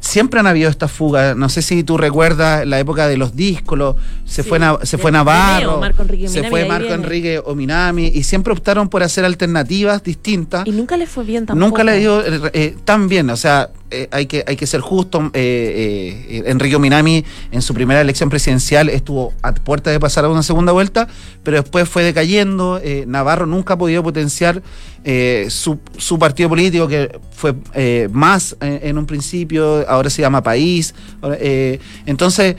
siempre 0.00 0.40
han 0.40 0.46
habido 0.46 0.70
estas 0.70 0.90
fugas. 0.90 1.36
No 1.36 1.48
sé 1.48 1.62
si 1.62 1.82
tú 1.84 1.96
recuerdas 1.96 2.66
la 2.66 2.78
época 2.78 3.08
de 3.08 3.16
los 3.16 3.34
discos, 3.36 3.96
se, 4.24 4.42
fue 4.42 4.58
se 4.82 4.98
fue 4.98 5.12
Navarro, 5.12 5.80
se 6.26 6.48
fue 6.48 6.66
Marco 6.66 6.92
Enrique 6.92 7.40
Ominami, 7.44 8.06
y 8.08 8.22
siempre 8.22 8.52
optaron 8.52 8.88
por 8.88 9.02
hacer 9.02 9.24
alternativas 9.24 10.02
distintas. 10.02 10.66
Y 10.66 10.72
nunca 10.72 10.96
les 10.96 11.08
fue 11.08 11.24
bien 11.24 11.46
tampoco. 11.46 11.68
Nunca 11.68 11.84
le 11.84 11.98
dio 11.98 12.22
eh, 12.52 12.76
tan 12.84 13.08
bien, 13.08 13.30
o 13.30 13.36
sea, 13.36 13.70
hay, 14.10 14.26
que, 14.26 14.44
hay 14.46 14.56
que 14.56 14.66
ser 14.66 14.80
justo. 14.80 15.30
Enrique 15.34 16.76
Ominami 16.76 17.24
en 17.50 17.62
su 17.62 17.74
primera 17.74 18.00
elección 18.00 18.30
presidencial 18.30 18.88
estuvo 18.88 19.32
a 19.42 19.54
puerta 19.54 19.90
de 19.90 20.00
pasar 20.00 20.24
a 20.24 20.28
una 20.28 20.42
segunda 20.42 20.72
vuelta, 20.72 21.08
pero 21.42 21.60
después 21.60 21.88
fue 21.88 22.02
decayendo. 22.02 22.80
Navarro 23.06 23.46
nunca 23.46 23.74
ha 23.74 23.78
podido 23.78 24.02
potenciar 24.02 24.62
eh, 25.04 25.46
su, 25.48 25.78
su, 25.96 26.18
partido 26.18 26.48
político, 26.48 26.88
que 26.88 27.18
fue 27.30 27.54
eh, 27.74 28.08
más 28.12 28.56
en, 28.60 28.98
un 28.98 29.06
principio, 29.06 29.88
ahora 29.88 30.10
se 30.10 30.22
llama 30.22 30.42
País. 30.42 30.94
Eh, 31.40 31.78
entonces, 32.04 32.56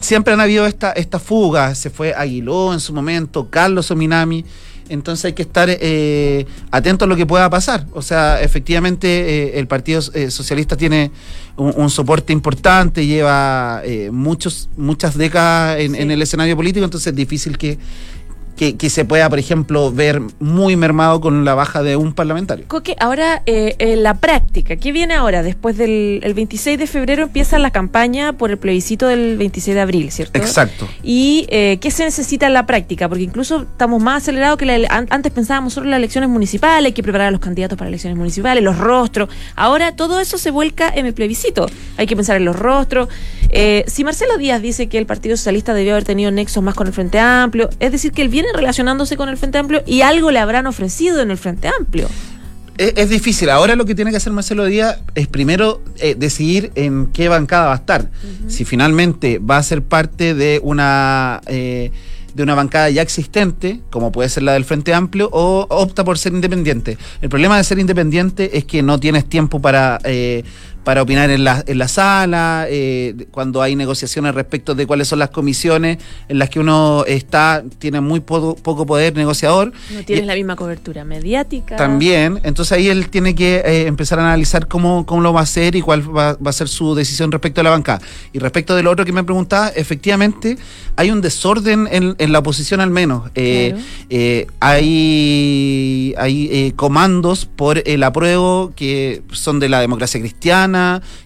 siempre 0.00 0.32
han 0.32 0.40
habido 0.40 0.66
esta, 0.66 0.92
esta 0.92 1.18
fuga. 1.18 1.74
Se 1.74 1.90
fue 1.90 2.14
Aguiló 2.14 2.72
en 2.72 2.80
su 2.80 2.94
momento, 2.94 3.50
Carlos 3.50 3.90
Ominami. 3.90 4.44
Entonces 4.90 5.24
hay 5.24 5.32
que 5.32 5.42
estar 5.42 5.68
eh, 5.70 6.46
atento 6.70 7.04
a 7.04 7.08
lo 7.08 7.16
que 7.16 7.24
pueda 7.24 7.48
pasar. 7.48 7.86
O 7.92 8.02
sea, 8.02 8.42
efectivamente 8.42 9.08
eh, 9.08 9.58
el 9.58 9.66
Partido 9.66 10.02
eh, 10.14 10.30
Socialista 10.30 10.76
tiene 10.76 11.10
un, 11.56 11.90
soporte 11.90 12.32
importante, 12.32 13.06
lleva 13.06 13.82
muchos, 14.10 14.70
muchas 14.76 15.16
décadas 15.16 15.78
en, 15.78 15.94
en, 15.94 16.10
el 16.10 16.22
escenario 16.22 16.56
político, 16.56 16.84
entonces 16.84 17.08
es 17.08 17.14
difícil 17.14 17.58
que, 18.56 18.76
que, 18.76 18.90
se 18.90 19.04
pueda, 19.04 19.28
por 19.28 19.38
ejemplo, 19.38 19.90
ver 19.92 20.20
muy 20.38 20.76
mermado 20.76 21.20
con 21.20 21.44
la 21.44 21.54
baja 21.54 21.82
de 21.82 21.96
un 21.96 22.12
parlamentario. 22.12 22.64
Coque, 22.68 22.96
ahora 22.98 23.42
eh, 23.46 23.76
en 23.78 24.02
la 24.02 24.14
práctica, 24.14 24.76
¿qué 24.76 24.92
viene 24.92 25.14
ahora? 25.14 25.42
Después 25.42 25.76
del 25.76 26.20
26 26.34 26.78
de 26.78 26.86
febrero 26.86 27.24
empieza 27.24 27.58
la 27.58 27.70
campaña 27.70 28.34
por 28.34 28.50
el 28.50 28.58
plebiscito 28.58 29.06
del 29.06 29.36
26 29.38 29.74
de 29.74 29.80
abril, 29.80 30.10
¿cierto? 30.10 30.38
Exacto. 30.38 30.88
¿Y 31.02 31.46
eh, 31.48 31.78
qué 31.80 31.90
se 31.90 32.04
necesita 32.04 32.46
en 32.46 32.54
la 32.54 32.66
práctica? 32.66 33.08
Porque 33.08 33.24
incluso 33.24 33.62
estamos 33.62 34.02
más 34.02 34.22
acelerados 34.22 34.58
que 34.58 34.86
antes 34.88 35.32
pensábamos 35.32 35.72
solo 35.72 35.86
en 35.86 35.90
las 35.92 35.98
elecciones 35.98 36.30
municipales, 36.30 36.86
hay 36.86 36.92
que 36.92 37.02
preparar 37.02 37.28
a 37.28 37.30
los 37.30 37.40
candidatos 37.40 37.78
para 37.78 37.88
elecciones 37.88 38.18
municipales, 38.18 38.62
los 38.62 38.78
rostros. 38.78 39.28
Ahora 39.56 39.96
todo 39.96 40.20
eso 40.20 40.38
se 40.38 40.50
vuelca 40.50 40.90
en 40.94 41.06
el 41.06 41.14
plebiscito. 41.14 41.66
Hay 41.96 42.06
que 42.06 42.16
pensar 42.16 42.36
en 42.36 42.44
los 42.44 42.56
rostros. 42.56 43.08
Eh, 43.50 43.84
si 43.86 44.04
Marcelo 44.04 44.38
Díaz 44.38 44.62
dice 44.62 44.88
que 44.88 44.98
el 44.98 45.06
Partido 45.06 45.36
Socialista 45.36 45.74
debió 45.74 45.92
haber 45.92 46.04
tenido 46.04 46.30
nexos 46.30 46.62
más 46.62 46.74
con 46.74 46.86
el 46.86 46.92
Frente 46.92 47.18
Amplio, 47.18 47.70
es 47.80 47.92
decir, 47.92 48.12
que 48.12 48.22
él 48.22 48.28
viene 48.42 48.56
relacionándose 48.56 49.16
con 49.16 49.28
el 49.28 49.36
Frente 49.36 49.58
Amplio 49.58 49.82
y 49.86 50.00
algo 50.00 50.30
le 50.30 50.38
habrán 50.38 50.66
ofrecido 50.66 51.20
en 51.20 51.30
el 51.30 51.36
Frente 51.36 51.68
Amplio. 51.68 52.08
Es, 52.78 53.10
difícil. 53.10 53.50
Ahora 53.50 53.76
lo 53.76 53.84
que 53.84 53.94
tiene 53.94 54.10
que 54.10 54.16
hacer 54.16 54.32
Marcelo 54.32 54.64
Díaz 54.64 55.00
es 55.14 55.26
primero 55.26 55.82
eh, 55.98 56.14
decidir 56.16 56.72
en 56.76 57.08
qué 57.08 57.28
bancada 57.28 57.66
va 57.66 57.72
a 57.74 57.76
estar. 57.76 58.10
Si 58.48 58.64
finalmente 58.64 59.38
va 59.38 59.58
a 59.58 59.62
ser 59.62 59.82
parte 59.82 60.32
de 60.34 60.60
una 60.62 61.42
eh, 61.46 61.90
de 62.32 62.42
una 62.42 62.54
bancada 62.54 62.88
ya 62.88 63.02
existente, 63.02 63.82
como 63.90 64.12
puede 64.12 64.30
ser 64.30 64.44
la 64.44 64.52
del 64.52 64.64
Frente 64.64 64.94
Amplio, 64.94 65.28
o 65.30 65.66
opta 65.68 66.04
por 66.04 66.16
ser 66.16 66.32
independiente. 66.32 66.96
El 67.20 67.28
problema 67.28 67.58
de 67.58 67.64
ser 67.64 67.78
independiente 67.78 68.56
es 68.56 68.64
que 68.64 68.82
no 68.82 68.98
tienes 68.98 69.28
tiempo 69.28 69.60
para 69.60 69.98
eh, 70.04 70.44
para 70.84 71.02
opinar 71.02 71.30
en 71.30 71.44
la, 71.44 71.62
en 71.66 71.78
la 71.78 71.88
sala, 71.88 72.66
eh, 72.68 73.26
cuando 73.30 73.60
hay 73.60 73.76
negociaciones 73.76 74.34
respecto 74.34 74.74
de 74.74 74.86
cuáles 74.86 75.08
son 75.08 75.18
las 75.18 75.30
comisiones 75.30 75.98
en 76.28 76.38
las 76.38 76.48
que 76.48 76.60
uno 76.60 77.04
está, 77.06 77.62
tiene 77.78 78.00
muy 78.00 78.20
poco, 78.20 78.56
poco 78.56 78.86
poder 78.86 79.14
negociador. 79.14 79.72
No 79.92 80.02
tienes 80.04 80.26
la 80.26 80.34
misma 80.34 80.56
cobertura 80.56 81.04
mediática. 81.04 81.76
También, 81.76 82.40
entonces 82.44 82.72
ahí 82.72 82.88
él 82.88 83.10
tiene 83.10 83.34
que 83.34 83.56
eh, 83.56 83.86
empezar 83.86 84.18
a 84.20 84.22
analizar 84.22 84.68
cómo, 84.68 85.04
cómo 85.04 85.20
lo 85.20 85.32
va 85.32 85.40
a 85.40 85.42
hacer 85.42 85.76
y 85.76 85.82
cuál 85.82 86.16
va, 86.16 86.36
a 86.42 86.52
ser 86.52 86.68
su 86.68 86.94
decisión 86.94 87.30
respecto 87.30 87.60
a 87.60 87.64
la 87.64 87.70
banca. 87.70 88.00
Y 88.32 88.38
respecto 88.38 88.74
de 88.74 88.82
lo 88.82 88.90
otro 88.90 89.04
que 89.04 89.12
me 89.12 89.22
preguntaba, 89.22 89.68
efectivamente 89.68 90.56
hay 90.96 91.10
un 91.10 91.20
desorden 91.20 91.88
en, 91.90 92.14
en 92.18 92.32
la 92.32 92.38
oposición 92.38 92.80
al 92.80 92.90
menos. 92.90 93.30
Eh, 93.34 94.46
hay 94.60 96.14
hay 96.16 96.72
comandos 96.76 97.46
por 97.46 97.82
el 97.86 98.02
apruebo 98.02 98.72
que 98.74 99.22
son 99.32 99.60
de 99.60 99.68
la 99.68 99.80
democracia 99.80 100.20
cristiana 100.20 100.69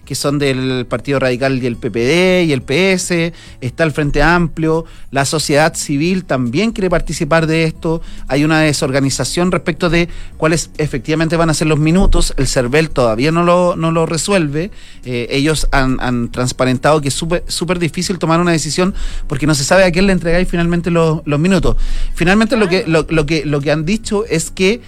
que 0.05 0.15
son 0.15 0.39
del 0.39 0.85
Partido 0.87 1.19
Radical 1.19 1.61
y 1.61 1.65
el 1.65 1.77
PPD 1.77 2.45
y 2.45 2.53
el 2.53 2.61
PS, 2.61 3.33
está 3.61 3.83
el 3.83 3.91
Frente 3.91 4.21
Amplio, 4.21 4.85
la 5.11 5.25
sociedad 5.25 5.75
civil 5.75 6.25
también 6.25 6.71
quiere 6.71 6.89
participar 6.89 7.47
de 7.47 7.63
esto, 7.63 8.01
hay 8.27 8.43
una 8.43 8.61
desorganización 8.61 9.51
respecto 9.51 9.89
de 9.89 10.09
cuáles 10.37 10.69
efectivamente 10.77 11.37
van 11.37 11.49
a 11.49 11.53
ser 11.53 11.67
los 11.67 11.79
minutos, 11.79 12.33
el 12.37 12.47
CERVEL 12.47 12.89
todavía 12.89 13.31
no 13.31 13.43
lo, 13.43 13.75
no 13.75 13.91
lo 13.91 14.05
resuelve, 14.05 14.71
eh, 15.05 15.27
ellos 15.29 15.67
han, 15.71 16.29
transparentado 16.31 17.01
que 17.01 17.09
es 17.09 17.13
súper 17.13 17.79
difícil 17.79 18.19
tomar 18.19 18.39
una 18.39 18.51
decisión 18.51 18.93
porque 19.27 19.47
no 19.47 19.55
se 19.55 19.63
sabe 19.63 19.83
a 19.83 19.91
quién 19.91 20.07
le 20.07 20.13
entregáis 20.13 20.47
finalmente 20.47 20.91
los, 20.91 21.23
minutos. 21.25 21.75
Finalmente 22.13 22.55
lo, 22.57 22.67
que, 22.67 22.85
lo, 22.87 23.25
que, 23.25 23.45
lo 23.45 23.61
que 23.61 23.71
han 23.71 23.85
dicho 23.85 24.25
es 24.25 24.51
que 24.51 24.81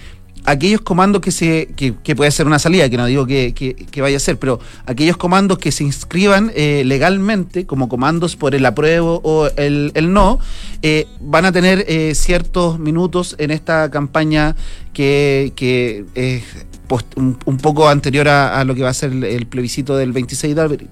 aquellos 0.50 0.80
comandos 0.80 1.20
que 1.20 1.30
se 1.30 1.68
que, 1.76 2.16
puede 2.16 2.30
ser 2.30 2.46
una 2.46 2.58
salida, 2.58 2.88
que 2.88 2.96
no 2.96 3.06
digo 3.06 3.26
que, 3.26 3.84
vaya 4.00 4.16
a 4.16 4.20
ser, 4.20 4.38
pero 4.38 4.60
aquellos 4.86 5.16
comandos 5.16 5.58
que 5.58 5.72
se 5.72 5.84
inscriban 5.84 6.50
eh, 6.54 6.82
legalmente 6.84 7.66
como 7.66 7.88
comandos 7.88 8.36
por 8.36 8.54
el 8.54 8.64
apruebo 8.64 9.20
o 9.24 9.48
el, 9.56 9.92
no, 10.12 10.38
eh, 10.82 11.06
van 11.20 11.44
a 11.44 11.52
tener 11.52 11.84
eh, 11.88 12.14
ciertos 12.14 12.78
minutos 12.78 13.36
en 13.38 13.50
esta 13.50 13.90
campaña 13.90 14.56
que, 14.92 15.52
es 16.14 16.42
un, 17.16 17.58
poco 17.58 17.88
anterior 17.88 18.28
a, 18.28 18.58
a, 18.58 18.64
lo 18.64 18.74
que 18.74 18.82
va 18.82 18.88
a 18.88 18.94
ser 18.94 19.12
el 19.12 19.46
plebiscito 19.46 19.96
del 19.96 20.12
26 20.12 20.54
de 20.56 20.60
abril. 20.60 20.88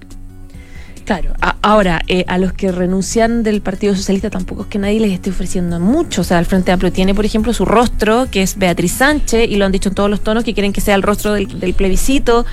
Claro, 1.07 1.31
ahora, 1.61 2.01
eh, 2.07 2.25
a 2.27 2.37
los 2.37 2.51
que 2.51 2.69
renuncian 2.69 3.41
del 3.41 3.61
Partido 3.61 3.95
Socialista 3.95 4.29
tampoco 4.29 4.63
es 4.63 4.67
que 4.67 4.77
nadie 4.77 4.99
les 4.99 5.13
esté 5.13 5.29
ofreciendo 5.29 5.79
mucho. 5.79 6.19
O 6.19 6.23
sea, 6.25 6.37
el 6.37 6.45
Frente 6.45 6.73
Amplio 6.73 6.91
tiene, 6.91 7.15
por 7.15 7.23
ejemplo, 7.23 7.53
su 7.53 7.63
rostro, 7.63 8.27
que 8.29 8.41
es 8.41 8.57
Beatriz 8.57 8.91
Sánchez, 8.91 9.49
y 9.49 9.55
lo 9.55 9.63
han 9.63 9.71
dicho 9.71 9.87
en 9.87 9.95
todos 9.95 10.09
los 10.09 10.19
tonos, 10.19 10.43
que 10.43 10.53
quieren 10.53 10.73
que 10.73 10.81
sea 10.81 10.95
el 10.95 11.03
rostro 11.03 11.31
del, 11.31 11.73
plebiscito. 11.75 12.45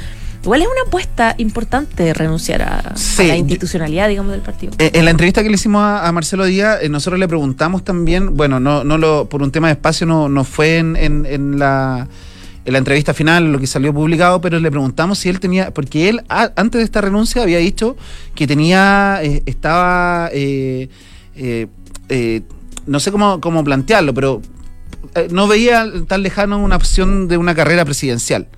Igual 0.45 0.63
es 0.63 0.69
una 0.69 0.83
apuesta 0.87 1.35
importante 1.39 2.15
renunciar 2.15 2.63
a, 2.63 2.95
la 3.19 3.37
institucionalidad, 3.37 4.09
digamos, 4.09 4.31
del 4.31 4.43
partido. 4.43 4.73
Eh, 4.79 4.93
en 4.95 5.05
la 5.05 5.11
entrevista 5.11 5.43
que 5.43 5.49
le 5.49 5.57
hicimos 5.57 5.83
a, 5.83 6.13
Marcelo 6.13 6.45
Díaz, 6.45 6.79
eh, 6.81 6.89
nosotros 6.89 7.19
le 7.19 7.27
preguntamos 7.27 7.83
también, 7.83 8.37
bueno, 8.37 8.61
no, 8.61 8.85
no 8.85 8.99
lo, 8.99 9.29
por 9.29 9.43
un 9.43 9.51
tema 9.51 9.67
de 9.67 9.73
espacio 9.73 10.07
no, 10.07 10.29
no 10.29 10.45
fue 10.45 10.77
en, 10.77 10.95
en 10.97 11.59
la 11.59 12.07
en 12.65 12.73
la 12.73 12.79
entrevista 12.79 13.13
final, 13.13 13.53
lo 13.53 13.59
que 13.59 13.67
salió 13.67 13.93
publicado, 13.93 14.41
pero 14.41 14.59
le 14.59 14.71
preguntamos 14.71 15.19
si 15.19 15.29
él 15.29 15.39
tenía, 15.39 15.73
porque 15.73 16.09
él 16.09 16.23
antes 16.29 16.79
de 16.79 16.83
esta 16.83 17.01
renuncia 17.01 17.43
había 17.43 17.59
dicho 17.59 17.97
que 18.35 18.47
tenía, 18.47 19.21
eh, 19.23 19.43
estaba, 19.45 20.31
eh, 20.33 20.89
eh, 21.37 22.43
no 22.87 23.01
sé 23.01 23.13
cómo, 23.13 23.41
cómo 23.41 23.63
plantearlo, 23.65 24.15
pero 24.15 24.41
no 25.31 25.47
veía 25.47 25.87
tan 26.09 26.23
lejano 26.23 26.59
una 26.59 26.77
opción 26.77 27.29
de 27.29 27.37
una 27.37 27.55
carrera 27.55 27.85
presidencial. 27.85 28.49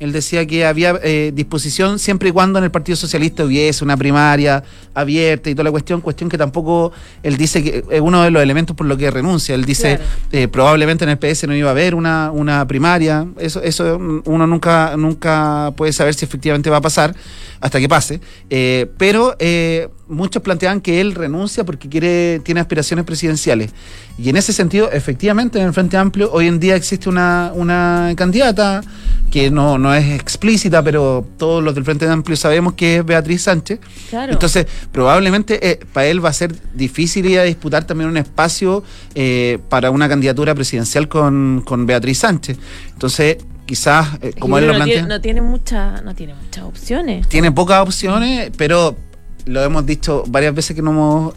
Él 0.00 0.12
decía 0.12 0.46
que 0.46 0.64
había 0.64 0.98
eh, 1.02 1.30
disposición 1.34 1.98
siempre 1.98 2.30
y 2.30 2.32
cuando 2.32 2.58
en 2.58 2.64
el 2.64 2.70
Partido 2.70 2.96
Socialista 2.96 3.44
hubiese 3.44 3.84
una 3.84 3.98
primaria 3.98 4.64
abierta 4.94 5.50
y 5.50 5.54
toda 5.54 5.64
la 5.64 5.70
cuestión, 5.70 6.00
cuestión 6.00 6.30
que 6.30 6.38
tampoco 6.38 6.90
él 7.22 7.36
dice 7.36 7.62
que 7.62 7.84
es 7.90 8.00
uno 8.00 8.22
de 8.22 8.30
los 8.30 8.42
elementos 8.42 8.74
por 8.74 8.86
lo 8.86 8.96
que 8.96 9.10
renuncia. 9.10 9.54
Él 9.54 9.66
dice 9.66 9.98
eh, 10.32 10.48
probablemente 10.48 11.04
en 11.04 11.10
el 11.10 11.18
PS 11.18 11.46
no 11.46 11.54
iba 11.54 11.68
a 11.68 11.72
haber 11.72 11.94
una, 11.94 12.30
una 12.30 12.66
primaria. 12.66 13.26
Eso, 13.38 13.62
eso 13.62 13.98
uno 14.24 14.46
nunca, 14.46 14.96
nunca 14.96 15.74
puede 15.76 15.92
saber 15.92 16.14
si 16.14 16.24
efectivamente 16.24 16.70
va 16.70 16.78
a 16.78 16.80
pasar 16.80 17.14
hasta 17.60 17.78
que 17.78 17.88
pase. 17.88 18.22
Eh, 18.48 18.90
pero 18.96 19.36
muchos 20.10 20.42
planteaban 20.42 20.80
que 20.80 21.00
él 21.00 21.14
renuncia 21.14 21.64
porque 21.64 21.88
quiere, 21.88 22.40
tiene 22.40 22.60
aspiraciones 22.60 23.04
presidenciales. 23.04 23.70
Y 24.18 24.28
en 24.28 24.36
ese 24.36 24.52
sentido, 24.52 24.90
efectivamente, 24.92 25.58
en 25.58 25.66
el 25.66 25.72
Frente 25.72 25.96
Amplio 25.96 26.30
hoy 26.32 26.46
en 26.46 26.60
día 26.60 26.76
existe 26.76 27.08
una, 27.08 27.52
una 27.54 28.12
candidata 28.16 28.82
que 29.30 29.50
no, 29.50 29.78
no 29.78 29.94
es 29.94 30.12
explícita, 30.12 30.82
pero 30.82 31.26
todos 31.38 31.62
los 31.62 31.74
del 31.74 31.84
Frente 31.84 32.06
Amplio 32.08 32.36
sabemos 32.36 32.74
que 32.74 32.96
es 32.96 33.06
Beatriz 33.06 33.42
Sánchez. 33.42 33.78
Entonces, 34.12 34.66
probablemente 34.92 35.70
eh, 35.70 35.80
para 35.92 36.08
él 36.08 36.22
va 36.22 36.30
a 36.30 36.32
ser 36.32 36.54
difícil 36.74 37.26
ir 37.26 37.38
a 37.38 37.44
disputar 37.44 37.84
también 37.84 38.10
un 38.10 38.16
espacio 38.16 38.82
eh, 39.14 39.58
para 39.68 39.90
una 39.90 40.08
candidatura 40.08 40.54
presidencial 40.54 41.08
con, 41.08 41.64
Beatriz 41.86 42.18
Sánchez. 42.18 42.58
Entonces, 42.92 43.38
quizás, 43.66 44.08
eh, 44.20 44.32
como 44.38 44.58
él 44.58 44.66
lo 44.66 44.74
plantea... 44.74 45.06
no, 45.06 45.20
tiene 45.20 45.40
mucha, 45.40 46.02
no 46.02 46.14
tiene 46.14 46.34
muchas 46.34 46.64
opciones. 46.64 47.28
Tiene 47.28 47.52
pocas 47.52 47.80
opciones, 47.82 48.50
pero 48.56 48.96
lo 49.46 49.62
hemos 49.62 49.86
dicho 49.86 50.24
varias 50.28 50.54
veces 50.54 50.76
que 50.76 50.82
nos 50.82 50.92
hemos 50.92 51.34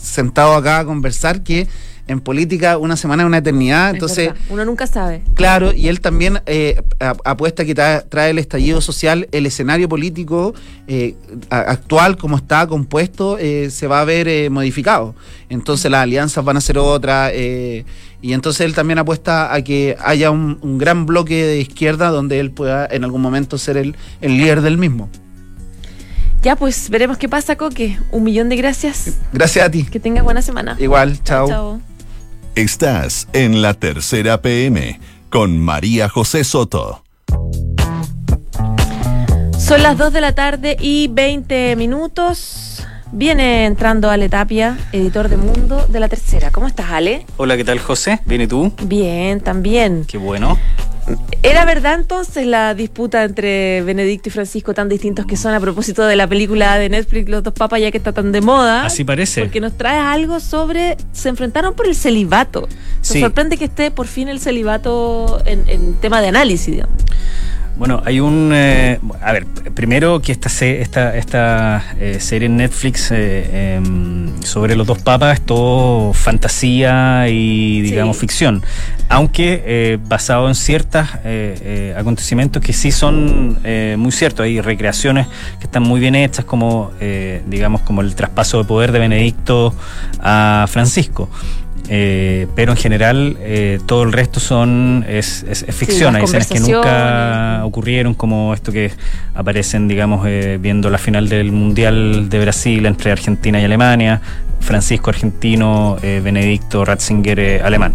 sentado 0.00 0.54
acá 0.54 0.80
a 0.80 0.84
conversar, 0.84 1.42
que 1.42 1.66
en 2.08 2.20
política 2.20 2.78
una 2.78 2.96
semana 2.96 3.24
es 3.24 3.26
una 3.26 3.38
eternidad, 3.38 3.90
entonces... 3.90 4.30
Uno 4.48 4.64
nunca 4.64 4.86
sabe. 4.86 5.22
Claro, 5.34 5.72
y 5.72 5.88
él 5.88 6.00
también 6.00 6.40
eh, 6.46 6.80
apuesta 7.24 7.64
que 7.64 7.74
trae, 7.74 8.30
el 8.30 8.38
estallido 8.38 8.80
social, 8.80 9.28
el 9.32 9.46
escenario 9.46 9.88
político 9.88 10.54
eh, 10.86 11.16
actual, 11.50 12.16
como 12.16 12.36
está 12.36 12.66
compuesto, 12.68 13.38
eh, 13.38 13.70
se 13.70 13.88
va 13.88 14.00
a 14.00 14.04
ver 14.04 14.50
modificado. 14.50 15.16
Entonces 15.48 15.90
las 15.90 16.02
alianzas 16.02 16.44
van 16.44 16.56
a 16.56 16.60
ser 16.60 16.78
otras, 16.78 17.32
y 17.34 18.32
entonces 18.32 18.60
él 18.62 18.74
también 18.74 18.98
apuesta 18.98 19.52
a 19.52 19.62
que 19.62 19.96
haya 20.00 20.30
un, 20.30 20.78
gran 20.78 21.06
bloque 21.06 21.44
de 21.44 21.60
izquierda 21.60 22.10
donde 22.10 22.38
él 22.38 22.52
pueda 22.52 22.86
en 22.86 23.02
algún 23.02 23.20
momento 23.20 23.58
ser 23.58 23.76
el, 23.76 23.96
el 24.20 24.36
líder 24.36 24.60
del 24.60 24.78
mismo. 24.78 25.10
Ya, 26.46 26.54
pues 26.54 26.90
veremos 26.90 27.18
qué 27.18 27.28
pasa, 27.28 27.56
Coque. 27.56 27.98
Un 28.12 28.22
millón 28.22 28.48
de 28.48 28.54
gracias. 28.54 29.18
Gracias 29.32 29.66
a 29.66 29.68
ti. 29.68 29.82
Que 29.82 29.98
tengas 29.98 30.22
buena 30.22 30.42
semana. 30.42 30.76
Igual, 30.78 31.20
chao. 31.24 31.48
chao. 31.48 31.80
Estás 32.54 33.26
en 33.32 33.62
la 33.62 33.74
tercera 33.74 34.40
PM 34.40 35.00
con 35.28 35.58
María 35.58 36.08
José 36.08 36.44
Soto. 36.44 37.02
Son 39.58 39.82
las 39.82 39.98
2 39.98 40.12
de 40.12 40.20
la 40.20 40.36
tarde 40.36 40.76
y 40.78 41.08
20 41.08 41.74
minutos. 41.74 42.86
Viene 43.10 43.66
entrando 43.66 44.08
Ale 44.08 44.28
Tapia, 44.28 44.78
editor 44.92 45.28
de 45.28 45.38
Mundo 45.38 45.84
de 45.88 45.98
la 45.98 46.08
Tercera. 46.08 46.52
¿Cómo 46.52 46.68
estás, 46.68 46.90
Ale? 46.90 47.26
Hola, 47.38 47.56
¿qué 47.56 47.64
tal, 47.64 47.80
José? 47.80 48.20
¿Viene 48.24 48.46
tú? 48.46 48.72
Bien, 48.84 49.40
también. 49.40 50.04
Qué 50.06 50.16
bueno. 50.16 50.56
¿Era 51.42 51.64
verdad 51.64 51.94
entonces 51.94 52.46
la 52.46 52.74
disputa 52.74 53.22
entre 53.22 53.82
Benedicto 53.82 54.28
y 54.28 54.32
Francisco 54.32 54.74
tan 54.74 54.88
distintos 54.88 55.26
que 55.26 55.36
son 55.36 55.54
a 55.54 55.60
propósito 55.60 56.04
de 56.04 56.16
la 56.16 56.26
película 56.26 56.76
de 56.78 56.88
Netflix 56.88 57.28
Los 57.28 57.44
dos 57.44 57.54
papas 57.54 57.80
ya 57.80 57.90
que 57.90 57.98
está 57.98 58.12
tan 58.12 58.32
de 58.32 58.40
moda? 58.40 58.84
Así 58.84 59.04
parece. 59.04 59.42
Porque 59.42 59.60
nos 59.60 59.76
trae 59.76 59.98
algo 59.98 60.40
sobre 60.40 60.96
se 61.12 61.28
enfrentaron 61.28 61.74
por 61.74 61.86
el 61.86 61.94
celibato. 61.94 62.68
Me 63.14 63.20
sorprende 63.20 63.56
que 63.56 63.66
esté 63.66 63.90
por 63.90 64.06
fin 64.06 64.28
el 64.28 64.40
celibato 64.40 65.40
en, 65.46 65.68
en 65.68 65.94
tema 65.94 66.20
de 66.20 66.28
análisis, 66.28 66.74
digamos. 66.74 66.96
Bueno, 67.76 68.02
hay 68.06 68.20
un... 68.20 68.52
Eh, 68.54 68.98
a 69.20 69.32
ver, 69.32 69.44
primero 69.74 70.22
que 70.22 70.32
esta, 70.32 70.48
esta, 70.64 71.14
esta 71.14 71.84
eh, 72.00 72.20
serie 72.20 72.46
en 72.46 72.56
Netflix 72.56 73.10
eh, 73.10 73.76
em, 73.76 74.42
sobre 74.42 74.76
los 74.76 74.86
dos 74.86 75.02
papas 75.02 75.34
es 75.38 75.44
todo 75.44 76.14
fantasía 76.14 77.28
y, 77.28 77.82
digamos, 77.82 78.16
ficción. 78.16 78.62
Aunque 79.10 80.00
basado 80.08 80.48
en 80.48 80.54
ciertos 80.54 81.06
acontecimientos 81.96 82.60
que 82.60 82.72
sí 82.72 82.90
son 82.90 83.58
muy 83.98 84.10
ciertos. 84.10 84.44
Hay 84.44 84.60
recreaciones 84.60 85.28
que 85.60 85.66
están 85.66 85.84
muy 85.84 86.00
bien 86.00 86.16
hechas, 86.16 86.44
como, 86.44 86.90
digamos, 87.46 87.82
como 87.82 88.00
el 88.00 88.16
traspaso 88.16 88.58
de 88.58 88.64
poder 88.64 88.90
de 88.90 88.98
Benedicto 88.98 89.72
a 90.20 90.66
Francisco. 90.68 91.28
Eh, 91.88 92.48
pero 92.54 92.72
en 92.72 92.78
general 92.78 93.36
eh, 93.40 93.78
todo 93.86 94.02
el 94.02 94.12
resto 94.12 94.40
son 94.40 95.04
es, 95.08 95.44
ficción, 95.70 96.16
hay 96.16 96.24
escenas 96.24 96.48
que 96.48 96.60
nunca 96.60 97.60
ocurrieron, 97.64 98.14
como 98.14 98.54
esto 98.54 98.72
que 98.72 98.90
aparecen, 99.34 99.86
digamos, 99.86 100.26
eh, 100.26 100.58
viendo 100.60 100.90
la 100.90 100.98
final 100.98 101.28
del 101.28 101.52
Mundial 101.52 102.28
de 102.28 102.40
Brasil 102.40 102.86
entre 102.86 103.12
Argentina 103.12 103.60
y 103.60 103.64
Alemania, 103.64 104.20
Francisco 104.66 105.10
argentino, 105.10 105.96
Benedicto 106.02 106.84
Ratzinger 106.84 107.62
alemán. 107.64 107.94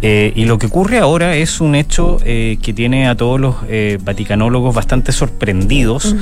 y 0.00 0.44
lo 0.44 0.58
que 0.58 0.66
ocurre 0.66 0.98
ahora 0.98 1.34
es 1.36 1.60
un 1.60 1.74
hecho 1.74 2.18
que 2.18 2.72
tiene 2.74 3.08
a 3.08 3.16
todos 3.16 3.40
los 3.40 3.56
vaticanólogos 4.02 4.74
bastante 4.74 5.12
sorprendidos, 5.12 6.14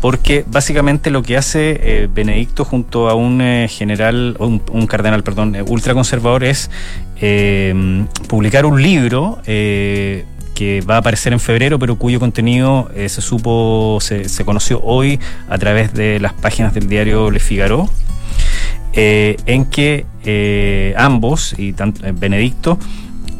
porque 0.00 0.44
básicamente 0.46 1.10
lo 1.10 1.22
que 1.22 1.36
hace 1.36 2.08
Benedicto 2.14 2.64
junto 2.64 3.08
a 3.08 3.14
un 3.14 3.66
general, 3.68 4.36
un, 4.38 4.62
un 4.70 4.86
cardenal, 4.86 5.22
perdón, 5.22 5.56
ultraconservador, 5.68 6.44
es 6.44 6.70
eh, 7.20 8.04
publicar 8.28 8.66
un 8.66 8.82
libro 8.82 9.38
eh, 9.46 10.24
que 10.54 10.80
va 10.82 10.96
a 10.96 10.98
aparecer 10.98 11.32
en 11.32 11.40
febrero, 11.40 11.78
pero 11.78 11.96
cuyo 11.96 12.20
contenido 12.20 12.90
eh, 12.94 13.08
se 13.08 13.20
supo, 13.20 13.98
se, 14.00 14.44
conoció 14.44 14.80
hoy 14.82 15.18
a 15.48 15.58
través 15.58 15.94
de 15.94 16.20
las 16.20 16.32
páginas 16.32 16.74
del 16.74 16.88
diario 16.88 17.30
Le 17.30 17.40
Figaro, 17.40 17.88
en 18.96 19.64
que 19.66 20.06
ambos, 20.96 21.54
y 21.58 21.72
tanto, 21.72 22.02
Benedicto, 22.14 22.78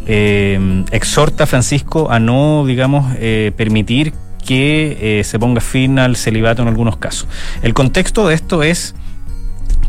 exhorta 0.06 1.44
a 1.44 1.46
Francisco 1.46 2.10
a 2.10 2.18
no, 2.18 2.64
digamos, 2.66 3.14
permitir 3.56 4.12
que 4.44 5.22
se 5.24 5.38
ponga 5.38 5.60
fin 5.60 5.98
al 5.98 6.16
celibato 6.16 6.62
en 6.62 6.68
algunos 6.68 6.96
casos. 6.96 7.28
El 7.62 7.72
contexto 7.72 8.28
de 8.28 8.34
esto 8.34 8.62
es 8.62 8.94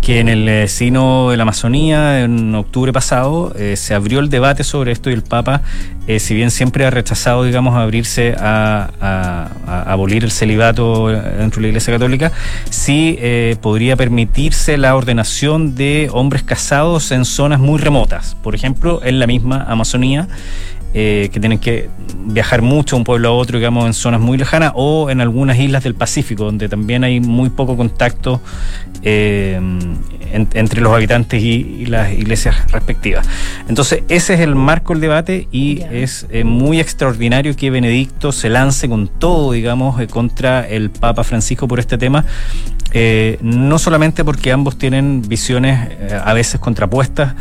que 0.06 0.20
en 0.20 0.30
el 0.30 0.48
eh, 0.48 0.68
Sino 0.68 1.32
de 1.32 1.38
la 1.38 1.42
Amazonía, 1.42 2.22
en 2.22 2.54
octubre 2.54 2.94
pasado, 2.94 3.52
eh, 3.58 3.76
se 3.76 3.96
abrió 3.96 4.20
el 4.20 4.30
debate 4.30 4.64
sobre 4.64 4.92
esto 4.92 5.10
y 5.10 5.14
el 5.14 5.24
Papa, 5.24 5.64
eh, 6.06 6.20
si 6.20 6.36
bien 6.36 6.52
siempre 6.52 6.86
ha 6.86 6.92
rechazado, 6.92 7.44
digamos, 7.44 7.76
abrirse 7.76 8.36
a, 8.38 9.50
abolir 9.88 10.24
el 10.24 10.30
celibato 10.30 11.08
dentro 11.08 11.56
de 11.56 11.62
la 11.64 11.68
Iglesia 11.70 11.92
Católica, 11.92 12.32
sí 12.70 13.18
podría 13.62 13.96
permitirse 13.96 14.78
la 14.78 14.96
ordenación 14.96 15.76
de 15.76 16.10
hombres 16.12 16.44
casados 16.44 17.12
en 17.12 17.26
zonas 17.26 17.60
muy 17.60 17.80
remotas, 17.80 18.38
por 18.44 18.54
ejemplo, 18.54 19.02
en 19.04 19.18
la 19.18 19.26
misma 19.26 19.66
Amazonía. 19.68 20.28
Que 20.96 21.40
tienen 21.42 21.60
que 21.60 21.90
viajar 22.26 22.62
mucho 22.62 22.96
de 22.96 23.02
un 23.02 23.04
pueblo 23.04 23.28
a 23.28 23.32
otro, 23.34 23.58
digamos, 23.58 23.86
en 23.86 23.94
zonas 23.94 24.22
muy 24.22 24.38
lejanas, 24.38 24.72
o 24.76 25.10
en 25.10 25.20
algunas 25.20 25.60
islas 25.60 25.84
del 25.84 25.94
Pacífico, 25.94 26.46
donde 26.46 26.70
también 26.70 27.04
hay 27.04 27.20
muy 27.20 27.50
poco 27.50 27.76
contacto 27.76 28.42
eh, 29.08 29.60
entre 30.32 30.82
los 30.82 30.94
habitantes 30.94 31.42
y, 31.42 31.86
las 31.86 32.12
iglesias 32.12 32.72
respectivas. 32.72 33.28
Entonces, 33.70 34.04
ese 34.10 34.34
es 34.34 34.40
el 34.40 34.56
marco 34.56 34.94
del 34.94 35.02
debate 35.02 35.48
y 35.52 35.82
es 35.92 36.26
eh, 36.32 36.44
muy 36.44 36.80
extraordinario 36.80 37.56
que 37.56 37.70
Benedicto 37.70 38.32
se 38.32 38.50
lance 38.50 38.90
con 38.90 39.08
todo, 39.08 39.52
digamos, 39.52 40.02
eh, 40.02 40.08
contra 40.08 40.68
el 40.68 40.90
Papa 40.90 41.24
Francisco 41.24 41.68
por 41.68 41.80
este 41.80 41.98
tema. 41.98 42.26
no 43.42 43.78
solamente 43.78 44.24
porque 44.24 44.54
ambos 44.54 44.78
tienen 44.78 45.22
visiones 45.22 45.90
a 46.24 46.34
veces 46.34 46.62
contrapuestas, 46.62 47.36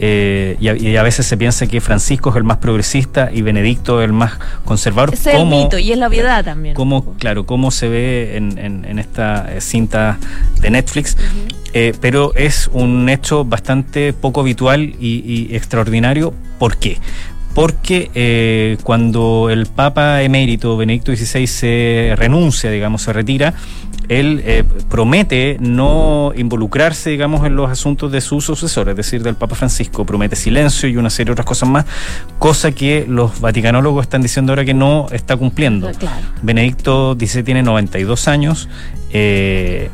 eh, 0.00 0.56
y, 0.60 0.96
a, 0.96 1.02
veces 1.02 1.26
se 1.26 1.36
piensa 1.36 1.66
que 1.66 1.80
Francisco 1.80 2.30
es 2.30 2.36
el 2.36 2.44
más 2.44 2.58
progresista 2.58 3.30
y 3.32 3.42
Benedicto 3.42 4.00
el 4.00 4.12
más 4.12 4.38
conservador. 4.64 5.12
Es 5.12 5.26
el 5.26 5.46
mito 5.46 5.78
y 5.78 5.92
es 5.92 5.98
la 5.98 6.06
obviedad 6.06 6.44
también. 6.44 6.74
Como, 6.74 7.14
claro, 7.14 7.46
como 7.46 7.70
se 7.70 7.88
ve 7.88 8.36
en, 8.36 8.98
esta 8.98 9.52
eh, 9.52 9.60
cinta 9.60 10.18
de 10.60 10.70
Netflix, 10.70 11.16
eh, 11.72 11.92
pero 12.00 12.32
es 12.34 12.70
un 12.72 13.08
hecho 13.08 13.44
bastante 13.44 14.12
poco 14.12 14.40
habitual 14.40 14.94
y, 15.00 15.48
extraordinario. 15.54 16.32
¿Por 16.58 16.76
qué? 16.76 16.98
porque 17.54 18.78
cuando 18.84 19.48
el 19.50 19.66
Papa 19.66 20.22
emérito 20.22 20.76
Benedicto 20.76 21.16
XVI 21.16 21.44
se 21.48 22.12
renuncia, 22.14 22.70
digamos, 22.70 23.02
se 23.02 23.12
retira, 23.12 23.52
él 24.08 24.42
eh, 24.44 24.64
promete 24.88 25.58
no 25.60 26.32
involucrarse, 26.34 27.10
digamos, 27.10 27.46
en 27.46 27.56
los 27.56 27.70
asuntos 27.70 28.10
de 28.10 28.20
su 28.20 28.40
sucesor, 28.40 28.88
es 28.88 28.96
decir, 28.96 29.22
del 29.22 29.34
Papa 29.34 29.54
Francisco, 29.54 30.04
promete 30.06 30.34
silencio 30.34 30.88
y 30.88 30.96
una 30.96 31.10
serie 31.10 31.26
de 31.26 31.32
otras 31.32 31.46
cosas 31.46 31.68
más, 31.68 31.84
cosa 32.38 32.72
que 32.72 33.04
los 33.06 33.40
vaticanólogos 33.40 34.02
están 34.02 34.22
diciendo 34.22 34.52
ahora 34.52 34.64
que 34.64 34.74
no 34.74 35.06
está 35.12 35.36
cumpliendo. 35.36 35.90
Benedicto 36.42 37.14
dice 37.14 37.42
tiene 37.42 37.62
92 37.62 38.28
años. 38.28 38.68
Eh, 39.12 39.90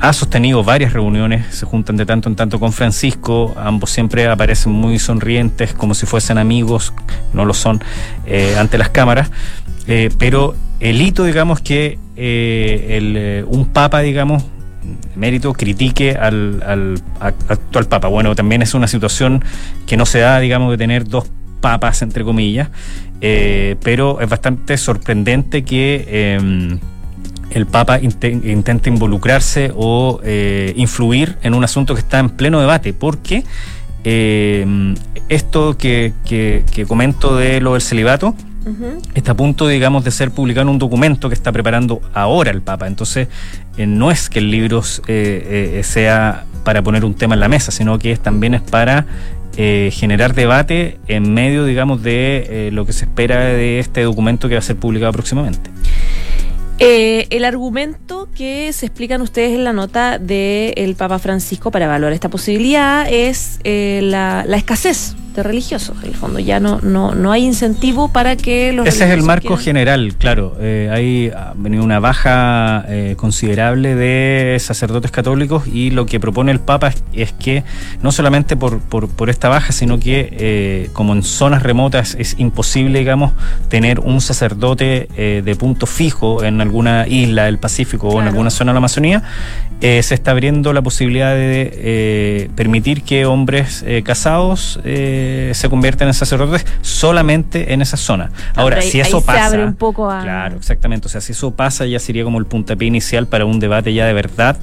ha 0.00 0.12
sostenido 0.12 0.62
varias 0.62 0.92
reuniones, 0.92 1.54
se 1.54 1.66
juntan 1.66 1.96
de 1.96 2.06
tanto 2.06 2.28
en 2.28 2.36
tanto 2.36 2.60
con 2.60 2.72
Francisco, 2.72 3.54
ambos 3.56 3.90
siempre 3.90 4.26
aparecen 4.28 4.72
muy 4.72 4.98
sonrientes, 4.98 5.74
como 5.74 5.94
si 5.94 6.06
fuesen 6.06 6.38
amigos, 6.38 6.92
no 7.32 7.44
lo 7.44 7.52
son, 7.52 7.82
eh, 8.24 8.56
ante 8.58 8.78
las 8.78 8.90
cámaras, 8.90 9.30
pero 10.18 10.54
el 10.80 11.02
hito, 11.02 11.24
digamos, 11.24 11.60
que 11.60 11.98
eh, 12.16 12.96
el, 12.98 13.14
eh, 13.16 13.44
un 13.46 13.66
papa, 13.66 14.00
digamos, 14.00 14.44
mérito 15.16 15.52
critique 15.52 16.12
al, 16.12 17.02
actual 17.20 17.86
papa. 17.86 18.08
Bueno, 18.08 18.34
también 18.34 18.62
es 18.62 18.74
una 18.74 18.86
situación 18.86 19.44
que 19.86 19.96
no 19.96 20.06
se 20.06 20.20
da, 20.20 20.38
digamos, 20.38 20.70
de 20.70 20.78
tener 20.78 21.04
dos 21.04 21.30
papas, 21.60 22.02
entre 22.02 22.22
comillas, 22.22 22.70
eh, 23.20 23.76
pero 23.82 24.20
es 24.20 24.28
bastante 24.28 24.78
sorprendente 24.78 25.64
que 25.64 26.36
em, 26.36 26.78
el 27.50 27.66
papa 27.66 27.98
intente 28.00 28.88
involucrarse 28.88 29.72
o 29.74 30.20
influir 30.76 31.36
en 31.42 31.54
un 31.54 31.64
asunto 31.64 31.94
que 31.94 32.00
está 32.00 32.20
en 32.20 32.30
pleno 32.30 32.60
debate, 32.60 32.92
porque 32.92 33.42
em, 34.04 34.94
esto 35.28 35.76
que, 35.76 36.12
que 36.24 36.86
comento 36.86 37.36
de 37.36 37.60
lo 37.60 37.72
del 37.72 37.82
celibato, 37.82 38.36
Está 39.14 39.32
a 39.32 39.36
punto, 39.36 39.68
digamos, 39.68 40.04
de 40.04 40.10
ser 40.10 40.30
publicado 40.30 40.70
un 40.70 40.78
documento 40.78 41.28
que 41.28 41.34
está 41.34 41.52
preparando 41.52 42.00
ahora 42.14 42.50
el 42.50 42.62
Papa. 42.62 42.86
Entonces, 42.86 43.28
eh, 43.76 43.86
no 43.86 44.10
es 44.10 44.28
que 44.28 44.40
el 44.40 44.50
libro 44.50 44.82
eh, 45.06 45.74
eh, 45.78 45.82
sea 45.84 46.44
para 46.64 46.82
poner 46.82 47.04
un 47.04 47.14
tema 47.14 47.34
en 47.34 47.40
la 47.40 47.48
mesa, 47.48 47.70
sino 47.70 47.98
que 47.98 48.16
también 48.16 48.54
es 48.54 48.62
para 48.62 49.06
generar 49.56 50.36
debate 50.36 51.00
en 51.08 51.34
medio, 51.34 51.64
digamos, 51.64 52.00
de 52.00 52.68
lo 52.72 52.86
que 52.86 52.92
se 52.92 53.06
espera 53.06 53.40
de 53.40 53.80
este 53.80 54.02
documento 54.02 54.48
que 54.48 54.54
va 54.54 54.60
a 54.60 54.62
ser 54.62 54.76
publicado 54.76 55.10
próximamente. 55.12 55.68
el 56.78 57.44
argumento 57.44 58.28
que 58.36 58.72
se 58.72 58.86
explican 58.86 59.20
ustedes 59.20 59.54
en 59.54 59.64
la 59.64 59.72
nota 59.72 60.20
del 60.20 60.94
Papa 60.94 61.18
Francisco 61.18 61.72
para 61.72 61.86
evaluar 61.86 62.12
esta 62.12 62.28
posibilidad 62.28 63.12
es 63.12 63.58
la, 63.64 64.44
la, 64.46 64.56
escasez 64.56 65.16
religiosos. 65.44 65.96
En 66.02 66.10
el 66.10 66.14
fondo 66.14 66.38
ya 66.38 66.60
no, 66.60 66.80
no, 66.82 67.14
no 67.14 67.32
hay 67.32 67.44
incentivo 67.44 68.08
para 68.12 68.36
que 68.36 68.72
los... 68.72 68.86
Ese 68.86 69.04
es 69.04 69.10
el 69.10 69.22
marco 69.22 69.56
general, 69.56 70.14
claro. 70.18 70.56
Eh, 70.60 70.90
hay 70.92 71.30
ha 71.30 71.52
venido 71.56 71.84
una 71.84 72.00
baja 72.00 72.84
eh, 72.88 73.14
considerable 73.16 73.94
de 73.94 74.58
sacerdotes 74.60 75.10
católicos 75.10 75.66
y 75.66 75.90
lo 75.90 76.06
que 76.06 76.20
propone 76.20 76.52
el 76.52 76.60
Papa 76.60 76.92
es, 77.12 77.32
que 77.32 77.64
no 78.02 78.12
solamente 78.12 78.56
por, 78.56 78.80
por, 78.80 79.30
esta 79.30 79.48
baja, 79.48 79.72
sino 79.72 79.98
que 79.98 80.28
eh, 80.32 80.90
como 80.92 81.12
en 81.12 81.22
zonas 81.22 81.62
remotas 81.62 82.16
es 82.18 82.36
imposible, 82.38 82.98
digamos, 82.98 83.32
tener 83.68 84.00
un 84.00 84.20
sacerdote 84.20 85.08
de 85.16 85.56
punto 85.56 85.86
fijo 85.86 86.44
en 86.44 86.60
alguna 86.60 87.06
isla 87.06 87.44
del 87.44 87.58
Pacífico 87.58 88.08
o 88.08 88.20
en 88.20 88.28
alguna 88.28 88.50
zona 88.50 88.72
de 88.72 88.74
la 88.74 88.78
Amazonía, 88.78 89.22
se 89.80 90.14
está 90.14 90.32
abriendo 90.32 90.72
la 90.72 90.82
posibilidad 90.82 91.34
de 91.34 92.50
permitir 92.54 93.02
que 93.02 93.26
hombres 93.26 93.84
casados 94.04 94.80
se 95.54 95.68
convierten 95.68 96.08
en 96.08 96.14
sacerdotes 96.14 96.64
solamente 96.80 97.72
en 97.72 97.82
esa 97.82 97.96
zona. 97.96 98.30
Ahora, 98.54 98.82
si 98.82 99.00
eso 99.00 99.20
pasa. 99.20 99.50
Se 99.50 99.58
un 99.64 99.74
poco 99.74 100.08
Claro, 100.08 100.56
exactamente. 100.56 101.06
O 101.06 101.10
sea, 101.10 101.20
si 101.20 101.32
eso 101.32 101.50
pasa, 101.52 101.86
ya 101.86 101.98
sería 101.98 102.24
como 102.24 102.38
el 102.38 102.46
puntapié 102.46 102.88
inicial 102.88 103.26
para 103.26 103.44
un 103.44 103.58
debate 103.60 103.92
ya 103.94 104.06
de 104.06 104.12
verdad. 104.12 104.56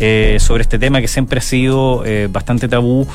eh, 0.00 0.38
sobre 0.40 0.62
este 0.62 0.76
tema 0.80 1.00
que 1.00 1.06
siempre 1.06 1.38
ha 1.38 1.42
sido 1.42 2.02
eh, 2.04 2.26
bastante 2.28 2.66
tabú 2.66 3.06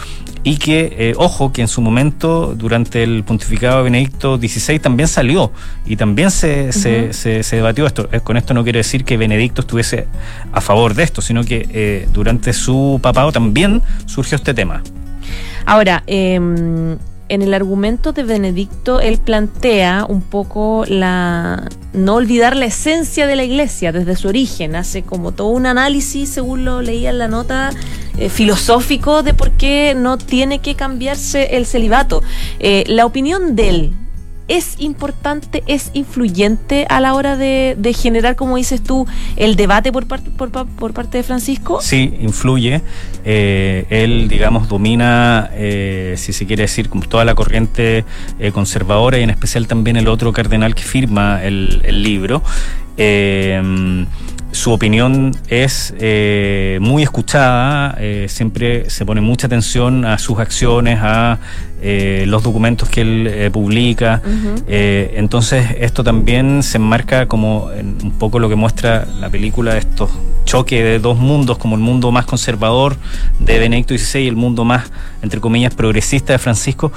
y 0.43 0.55
que, 0.55 0.95
eh, 0.97 1.13
ojo, 1.17 1.51
que 1.51 1.61
en 1.61 1.67
su 1.67 1.81
momento, 1.81 2.53
durante 2.55 3.03
el 3.03 3.25
pontificado 3.25 3.79
de 3.79 3.83
Benedicto 3.83 4.37
XVI, 4.37 4.79
también 4.79 5.09
salió 5.09 5.51
y 5.85 5.97
también 5.97 6.31
se, 6.31 6.71
se, 6.71 7.11
se, 7.11 7.43
se 7.43 7.55
debatió 7.57 7.85
esto. 7.85 8.07
Eh, 8.13 8.21
Con 8.21 8.37
esto 8.37 8.53
no 8.53 8.63
quiero 8.63 8.77
decir 8.77 9.03
que 9.03 9.17
Benedicto 9.17 9.59
estuviese 9.59 10.07
a 10.53 10.61
favor 10.61 10.93
de 10.93 11.03
esto, 11.03 11.21
sino 11.21 11.43
que 11.43 11.67
eh, 11.73 12.07
durante 12.13 12.53
su 12.53 12.97
papado 13.03 13.33
también 13.33 13.81
surgió 14.05 14.37
este 14.37 14.53
tema. 14.53 14.81
Ahora, 15.65 16.03
eh, 16.07 16.39
en 17.29 17.41
el 17.43 17.53
argumento 17.53 18.11
de 18.11 18.23
Benedicto, 18.23 18.99
él 18.99 19.19
plantea 19.19 20.05
un 20.09 20.21
poco 20.21 20.83
la 20.87 21.69
no 21.93 22.15
olvidar 22.15 22.55
la 22.55 22.65
esencia 22.65 23.27
de 23.27 23.35
la 23.35 23.43
iglesia 23.43 23.91
desde 23.91 24.15
su 24.15 24.27
origen. 24.27 24.75
Hace 24.75 25.03
como 25.03 25.31
todo 25.31 25.49
un 25.49 25.65
análisis, 25.65 26.29
según 26.29 26.65
lo 26.65 26.81
leía 26.81 27.11
en 27.11 27.19
la 27.19 27.27
nota, 27.27 27.69
eh, 28.17 28.29
filosófico 28.29 29.23
de 29.23 29.33
por 29.33 29.51
qué 29.51 29.95
no 29.95 30.17
tiene 30.17 30.59
que 30.59 30.75
cambiarse 30.75 31.55
el 31.55 31.65
celibato. 31.65 32.23
Eh, 32.59 32.83
la 32.87 33.05
opinión 33.05 33.55
de 33.55 33.69
él. 33.69 33.93
¿Es 34.49 34.77
importante, 34.79 35.63
es 35.67 35.91
influyente 35.93 36.87
a 36.89 36.99
la 36.99 37.13
hora 37.13 37.37
de, 37.37 37.95
generar, 37.95 38.35
como 38.35 38.57
dices 38.57 38.83
tú, 38.83 39.05
el 39.35 39.55
debate 39.55 39.91
por, 39.91 40.07
parte 40.07 41.17
de 41.17 41.23
Francisco? 41.23 41.79
Sí, 41.81 42.15
influye. 42.19 42.81
Eh, 43.23 43.85
él, 43.91 44.27
digamos, 44.27 44.67
domina, 44.67 45.51
eh, 45.53 46.15
si 46.17 46.33
se 46.33 46.47
quiere 46.47 46.63
decir, 46.63 46.89
toda 47.07 47.25
la 47.25 47.35
corriente 47.35 48.05
eh, 48.39 48.51
conservadora 48.51 49.19
y 49.19 49.23
en 49.23 49.29
especial 49.29 49.67
también 49.67 49.97
el 49.97 50.07
otro 50.07 50.33
cardenal 50.33 50.73
que 50.73 50.83
firma 50.83 51.43
el 51.43 52.03
libro. 52.03 52.41
Su 54.51 54.71
opinión 54.71 55.31
es 55.47 55.93
eh, 55.99 56.79
muy 56.81 57.03
escuchada, 57.03 57.95
eh, 57.99 58.25
siempre 58.29 58.89
se 58.89 59.05
pone 59.05 59.21
mucha 59.21 59.45
atención 59.47 60.05
a 60.05 60.17
sus 60.17 60.39
acciones, 60.39 60.97
a 61.01 61.37
eh, 61.81 62.23
los 62.27 62.41
documentos 62.43 62.89
que 62.89 63.01
él 63.01 63.49
publica. 63.53 64.21
Entonces 64.67 65.67
esto 65.79 66.03
también 66.03 66.63
se 66.63 66.77
enmarca 66.77 67.27
como 67.27 67.71
en 67.71 67.95
un 68.03 68.11
poco 68.17 68.39
lo 68.39 68.49
que 68.49 68.55
muestra 68.55 69.05
la 69.19 69.29
película 69.29 69.73
de 69.73 69.79
estos 69.79 70.09
choques 70.45 70.83
de 70.83 70.97
dos 70.99 71.17
mundos, 71.19 71.59
como 71.59 71.75
el 71.75 71.81
mundo 71.81 72.11
más 72.11 72.25
conservador 72.25 72.97
de 73.39 73.59
Benedicto 73.59 73.95
XVI 73.95 74.21
y 74.23 74.27
el 74.27 74.35
mundo 74.35 74.65
más, 74.65 74.91
entre 75.21 75.39
comillas, 75.39 75.75
progresista 75.75 76.33
de 76.33 76.39
Francisco, 76.39 76.91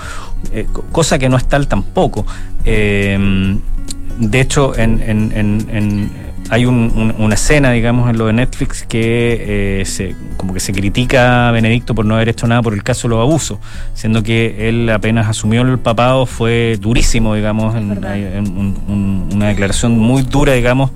co- 0.73 0.83
cosa 0.91 1.19
que 1.19 1.29
no 1.29 1.37
es 1.37 1.45
tal 1.47 1.69
tampoco. 1.69 2.25
De 2.65 4.41
hecho, 4.41 4.77
en, 4.77 5.01
en- 5.03 5.33
en- 5.35 5.67
en- 5.71 6.32
hay 6.53 6.67
un- 6.67 6.93
un- 6.95 7.15
una 7.19 7.35
escena, 7.35 7.71
digamos, 7.73 8.11
en 8.11 8.19
lo 8.19 8.27
de 8.27 8.35
Netflix 8.35 8.85
que 8.87 9.81
eh, 9.81 9.85
se, 9.87 10.15
como 10.37 10.53
que 10.53 10.61
se 10.61 10.75
critica 10.75 11.49
a 11.49 11.51
Benedicto 11.53 11.95
por 11.95 12.05
no 12.05 12.15
haber 12.15 12.29
hecho 12.29 12.47
nada 12.47 12.61
por 12.61 12.75
el 12.75 12.83
caso 12.83 13.09
de 13.09 13.15
los 13.15 13.23
abusos, 13.23 13.59
siendo 13.95 14.23
que 14.23 14.69
él 14.69 14.91
apenas 14.91 15.29
asumió 15.29 15.63
el 15.63 15.79
papado 15.79 16.27
fue 16.27 16.77
durísimo, 16.79 17.35
digamos, 17.35 17.75
en, 17.75 17.93
en 18.05 18.47
un- 18.49 19.29
una 19.33 19.49
declaración 19.49 19.99
muy 19.99 20.23
dura, 20.25 20.53
digamos, 20.53 20.91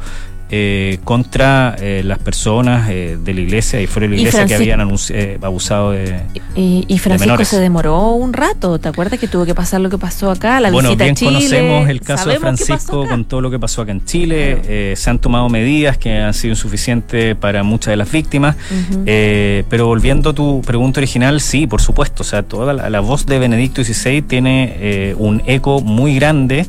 eh, 0.51 0.99
contra 1.03 1.75
eh, 1.81 2.03
las 2.05 2.19
personas 2.19 2.89
eh, 2.89 3.19
de 3.21 3.35
la 3.35 3.41
iglesia 3.41 3.81
y 3.81 3.87
fuera 3.87 4.07
de 4.07 4.15
la 4.15 4.21
iglesia 4.21 4.47
que 4.47 4.55
habían 4.55 4.81
abusado 4.81 5.91
de... 5.91 6.21
Y, 6.55 6.85
y 6.87 6.99
Francisco 6.99 7.45
se 7.45 7.59
demoró 7.59 8.11
un 8.13 8.33
rato, 8.33 8.79
¿te 8.79 8.89
acuerdas 8.89 9.19
que 9.19 9.29
tuvo 9.29 9.45
que 9.45 9.55
pasar 9.55 9.81
lo 9.81 9.91
que 9.91 9.99
pasó 9.99 10.31
acá? 10.31 10.61
La 10.61 10.71
bueno, 10.71 10.91
visita 10.91 11.05
bien 11.05 11.15
a 11.15 11.17
Chile. 11.17 11.31
conocemos 11.33 11.89
el 11.89 12.01
caso 12.01 12.29
de 12.29 12.39
Francisco 12.39 13.07
con 13.09 13.25
todo 13.25 13.41
lo 13.41 13.51
que 13.51 13.59
pasó 13.59 13.83
acá 13.83 13.93
en 13.93 14.05
Chile. 14.05 14.61
Claro. 14.63 14.97
Se 14.97 15.11
han 15.11 15.19
tomado 15.19 15.49
medidas 15.49 15.99
que 15.99 16.17
han 16.17 16.33
sido 16.33 16.53
insuficientes 16.53 17.35
para 17.37 17.63
muchas 17.63 17.93
de 17.93 17.97
las 17.97 18.11
víctimas. 18.11 18.57
Pero 19.05 19.87
volviendo 19.87 20.31
a 20.31 20.33
tu 20.33 20.63
pregunta 20.63 21.01
original, 21.01 21.41
sí, 21.41 21.67
por 21.67 21.81
supuesto. 21.81 22.23
O 22.23 22.27
sea, 22.27 22.43
toda 22.43 22.73
la, 22.73 22.89
la 22.89 23.01
voz 23.01 23.27
de 23.27 23.39
Benedicto 23.39 23.83
XVI 23.83 24.23
tiene 24.23 25.15
un 25.19 25.43
eco 25.47 25.81
muy 25.81 26.15
grande 26.15 26.67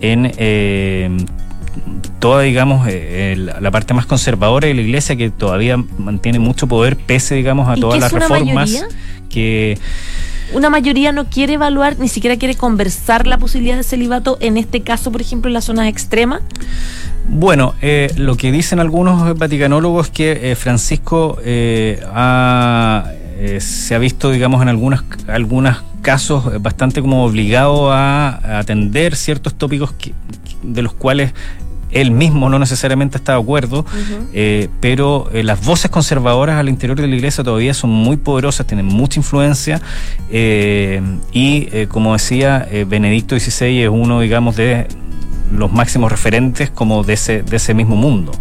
en 0.00 0.32
eh, 0.36 1.10
toda, 2.18 2.42
digamos, 2.42 2.86
eh, 2.88 3.34
la, 3.38 3.60
la 3.60 3.70
parte 3.70 3.94
más 3.94 4.06
conservadora 4.06 4.68
de 4.68 4.74
la 4.74 4.80
iglesia 4.82 5.16
que 5.16 5.30
todavía 5.30 5.76
mantiene 5.98 6.38
mucho 6.38 6.66
poder 6.66 6.96
pese, 6.96 7.34
digamos, 7.34 7.68
a 7.68 7.76
¿Y 7.76 7.80
todas 7.80 8.00
las 8.00 8.12
reformas 8.12 8.52
mayoría? 8.52 8.88
que 9.28 9.78
Una 10.52 10.68
mayoría 10.68 11.12
no 11.12 11.26
quiere 11.26 11.54
evaluar, 11.54 11.98
ni 11.98 12.08
siquiera 12.08 12.36
quiere 12.36 12.54
conversar 12.56 13.26
la 13.26 13.38
posibilidad 13.38 13.76
de 13.76 13.84
celibato, 13.84 14.36
en 14.40 14.56
este 14.56 14.82
caso, 14.82 15.12
por 15.12 15.20
ejemplo, 15.20 15.48
en 15.48 15.54
las 15.54 15.64
zonas 15.64 15.88
extremas. 15.88 16.42
Bueno, 17.28 17.74
eh, 17.80 18.12
lo 18.16 18.36
que 18.36 18.50
dicen 18.50 18.80
algunos 18.80 19.38
vaticanólogos 19.38 20.06
es 20.06 20.12
que 20.12 20.50
eh, 20.50 20.56
Francisco 20.56 21.38
eh, 21.44 22.02
ha, 22.12 23.12
eh, 23.42 23.58
se 23.60 23.94
ha 23.94 23.98
visto, 23.98 24.30
digamos, 24.30 24.60
en 24.60 24.68
algunos 24.68 25.02
algunos 25.28 25.82
casos 26.02 26.44
eh, 26.52 26.58
bastante 26.60 27.00
como 27.00 27.24
obligado 27.24 27.90
a, 27.90 28.58
atender 28.58 29.16
ciertos 29.16 29.54
tópicos 29.54 29.92
que- 29.92 30.12
de 30.62 30.82
los 30.82 30.92
cuales 30.92 31.32
él 31.90 32.10
mismo 32.10 32.50
no 32.50 32.58
necesariamente 32.58 33.16
está 33.16 33.32
de 33.32 33.40
acuerdo, 33.40 33.84
eh, 34.34 34.68
pero 34.80 35.28
eh, 35.32 35.42
las 35.42 35.64
voces 35.64 35.90
conservadoras 35.90 36.56
al 36.56 36.68
interior 36.68 37.00
de 37.00 37.08
la 37.08 37.16
iglesia 37.16 37.42
todavía 37.42 37.72
son 37.74 37.90
muy 37.90 38.16
poderosas, 38.18 38.66
tienen 38.66 38.86
mucha 38.86 39.18
influencia 39.18 39.80
eh, 40.30 41.00
y, 41.32 41.86
como 41.86 42.12
decía, 42.12 42.68
Benedicto 42.86 43.36
XVI 43.38 43.82
es 43.84 43.88
uno, 43.88 44.20
digamos, 44.20 44.54
de 44.54 44.86
los 45.50 45.72
máximos 45.72 46.10
referentes 46.10 46.70
como 46.70 47.02
de 47.02 47.14
ese, 47.14 47.42
de 47.42 47.56
ese 47.56 47.74
mismo 47.74 47.96
mundo. 47.96 48.32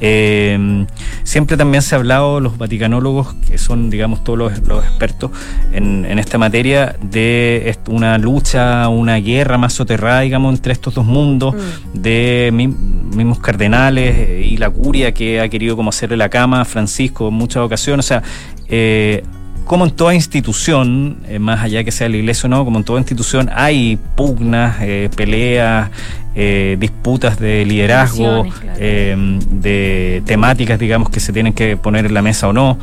Eh, 0.00 0.86
siempre 1.22 1.56
también 1.56 1.82
se 1.82 1.94
ha 1.94 1.98
hablado, 1.98 2.40
los 2.40 2.58
vaticanólogos, 2.58 3.34
que 3.48 3.58
son, 3.58 3.90
digamos, 3.90 4.24
todos 4.24 4.38
los, 4.38 4.58
los 4.66 4.84
expertos 4.84 5.30
en, 5.72 6.04
en 6.04 6.18
esta 6.18 6.38
materia, 6.38 6.96
de 7.00 7.76
una 7.88 8.18
lucha, 8.18 8.88
una 8.88 9.16
guerra 9.16 9.58
más 9.58 9.72
soterrada, 9.72 10.20
digamos, 10.20 10.54
entre 10.54 10.72
estos 10.72 10.94
dos 10.94 11.04
mundos, 11.04 11.54
de 11.94 12.50
mi- 12.52 12.68
mismos 12.68 13.38
cardenales 13.38 14.46
y 14.46 14.56
la 14.56 14.70
curia 14.70 15.12
que 15.12 15.40
ha 15.40 15.48
querido 15.48 15.76
como 15.76 15.90
hacerle 15.90 16.16
la 16.16 16.28
cama 16.28 16.60
a 16.60 16.64
Francisco 16.64 17.28
en 17.28 17.34
muchas 17.34 17.62
ocasiones. 17.62 18.06
O 18.06 18.08
sea, 18.08 18.22
eh, 18.68 19.22
como 19.68 19.84
en 19.84 19.90
toda 19.90 20.14
institución, 20.14 21.18
eh, 21.28 21.38
más 21.38 21.62
allá 21.62 21.84
que 21.84 21.92
sea 21.92 22.08
la 22.08 22.16
iglesia 22.16 22.46
o 22.46 22.48
no, 22.48 22.64
como 22.64 22.78
en 22.78 22.84
toda 22.84 23.00
institución, 23.00 23.50
hay 23.54 23.98
pugnas, 24.16 24.78
eh, 24.80 25.10
peleas, 25.14 25.90
eh, 26.34 26.78
disputas 26.80 27.38
de 27.38 27.66
liderazgo, 27.66 28.46
claro. 28.48 28.78
de 28.78 30.22
temáticas, 30.24 30.78
digamos, 30.78 31.10
que 31.10 31.20
se 31.20 31.34
tienen 31.34 31.52
que 31.52 31.76
poner 31.76 32.06
en 32.06 32.14
la 32.14 32.22
mesa 32.22 32.48
o 32.48 32.54
no, 32.54 32.78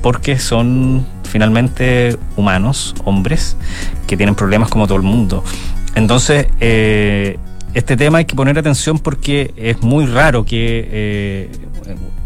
porque 0.00 0.38
son 0.38 1.04
finalmente 1.24 2.16
humanos, 2.34 2.94
hombres, 3.04 3.58
que 4.06 4.16
tienen 4.16 4.34
problemas 4.34 4.70
como 4.70 4.86
todo 4.86 4.96
el 4.96 5.04
mundo. 5.04 5.44
Entonces, 5.94 6.46
este 7.74 7.96
tema 7.98 8.18
hay 8.18 8.24
que 8.24 8.34
poner 8.34 8.58
atención 8.58 8.98
porque 8.98 9.52
es 9.58 9.82
muy 9.82 10.06
raro 10.06 10.46
que, 10.46 11.50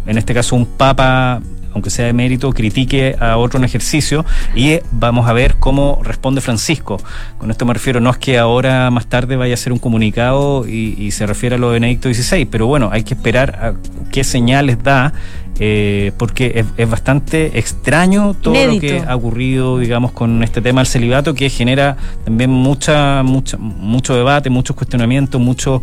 en 0.07 0.17
este 0.17 0.33
caso, 0.33 0.55
un 0.55 0.67
papa 0.67 1.41
aunque 1.77 1.91
sea 1.91 2.07
de 2.07 2.13
mérito, 2.15 2.51
critique 2.53 3.17
a 3.21 3.37
otro 3.37 3.59
en 3.59 3.65
ejercicio 3.65 4.25
y 4.55 4.71
eh, 4.71 4.83
vamos 4.93 5.29
a 5.29 5.35
ver 5.35 5.57
cómo 5.61 6.01
responde 6.03 6.41
Francisco. 6.41 6.97
Con 7.39 7.51
esto 7.51 7.67
me 7.67 7.75
refiero, 7.75 8.01
no 8.01 8.09
es 8.11 8.17
que 8.17 8.39
ahora 8.39 8.91
más 8.91 9.07
tarde 9.07 9.37
vaya 9.37 9.53
a 9.53 9.57
hacer 9.57 9.73
un 9.75 9.79
comunicado 9.79 10.67
y, 10.67 10.97
y 10.99 11.11
se 11.11 11.27
refiere 11.27 11.57
a 11.57 11.59
lo 11.59 11.69
de 11.69 11.75
Benedicto 11.75 12.13
XVI, 12.13 12.47
pero 12.47 12.67
bueno, 12.67 12.89
hay 12.91 13.05
que 13.05 13.13
esperar 13.15 13.51
a 13.63 13.75
qué 14.11 14.25
señales 14.25 14.83
da, 14.83 15.13
eh, 15.59 16.13
porque 16.17 16.53
es, 16.57 16.67
es 16.79 16.89
bastante 16.89 17.59
extraño 17.59 18.35
todo 18.41 18.55
lo 18.55 18.73
que 18.81 18.89
ha 19.07 19.15
ocurrido, 19.17 19.79
digamos, 19.79 20.13
con 20.13 20.43
este 20.43 20.63
tema 20.63 20.81
del 20.81 20.87
celibato, 20.87 21.35
que 21.35 21.51
genera 21.51 21.97
también 22.25 22.51
mucha, 22.51 23.23
mucha, 23.23 23.59
mucho 23.59 24.15
debate, 24.17 24.49
muchos 24.49 24.75
cuestionamientos, 24.77 25.39
mucho 25.41 25.83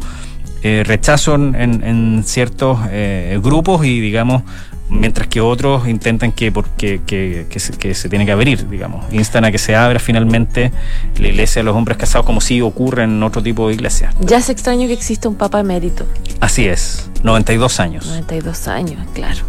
eh, 0.63 0.83
rechazo 0.85 1.35
en, 1.35 1.55
en- 1.55 1.83
en 1.83 2.23
ciertos 2.23 2.79
eh, 2.89 3.37
grupos 3.43 3.85
y, 3.85 3.99
digamos, 3.99 4.43
mientras 4.89 5.27
que 5.27 5.41
otros 5.41 5.87
intentan 5.87 6.31
que, 6.31 6.51
porque, 6.51 7.01
que, 7.05 7.47
que, 7.49 7.59
se, 7.59 7.73
que 7.73 7.95
se 7.95 8.09
tiene 8.09 8.25
que 8.25 8.31
abrir, 8.31 8.69
digamos, 8.69 9.11
instan 9.11 9.45
a 9.45 9.51
que 9.51 9.57
se 9.57 9.75
abra 9.75 9.99
finalmente 9.99 10.71
la 11.17 11.27
iglesia 11.27 11.61
de 11.61 11.63
los 11.65 11.75
hombres 11.75 11.97
casados 11.97 12.25
como 12.25 12.41
si 12.41 12.61
ocurre 12.61 13.03
en 13.03 13.21
otro 13.23 13.41
tipo 13.41 13.67
de 13.67 13.73
iglesia. 13.75 14.13
Ya 14.19 14.37
es 14.37 14.49
extraño 14.49 14.87
que 14.87 14.93
exista 14.93 15.27
un 15.29 15.35
papa 15.35 15.59
emérito. 15.59 16.05
Así 16.39 16.67
es, 16.67 17.09
92 17.23 17.79
años. 17.79 18.05
92 18.07 18.67
años, 18.67 18.99
claro. 19.13 19.41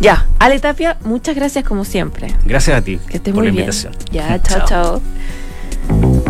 Ya, 0.00 0.26
Ale 0.38 0.58
Tapia, 0.60 0.96
muchas 1.04 1.34
gracias 1.36 1.64
como 1.64 1.84
siempre. 1.84 2.34
Gracias 2.44 2.76
a 2.76 2.82
ti 2.82 2.98
Que 3.08 3.18
estés 3.18 3.32
por 3.32 3.42
muy 3.44 3.46
la 3.46 3.52
bien. 3.52 3.64
invitación. 3.64 3.94
Ya, 4.10 4.40
chao, 4.42 4.64
chao. 4.66 6.12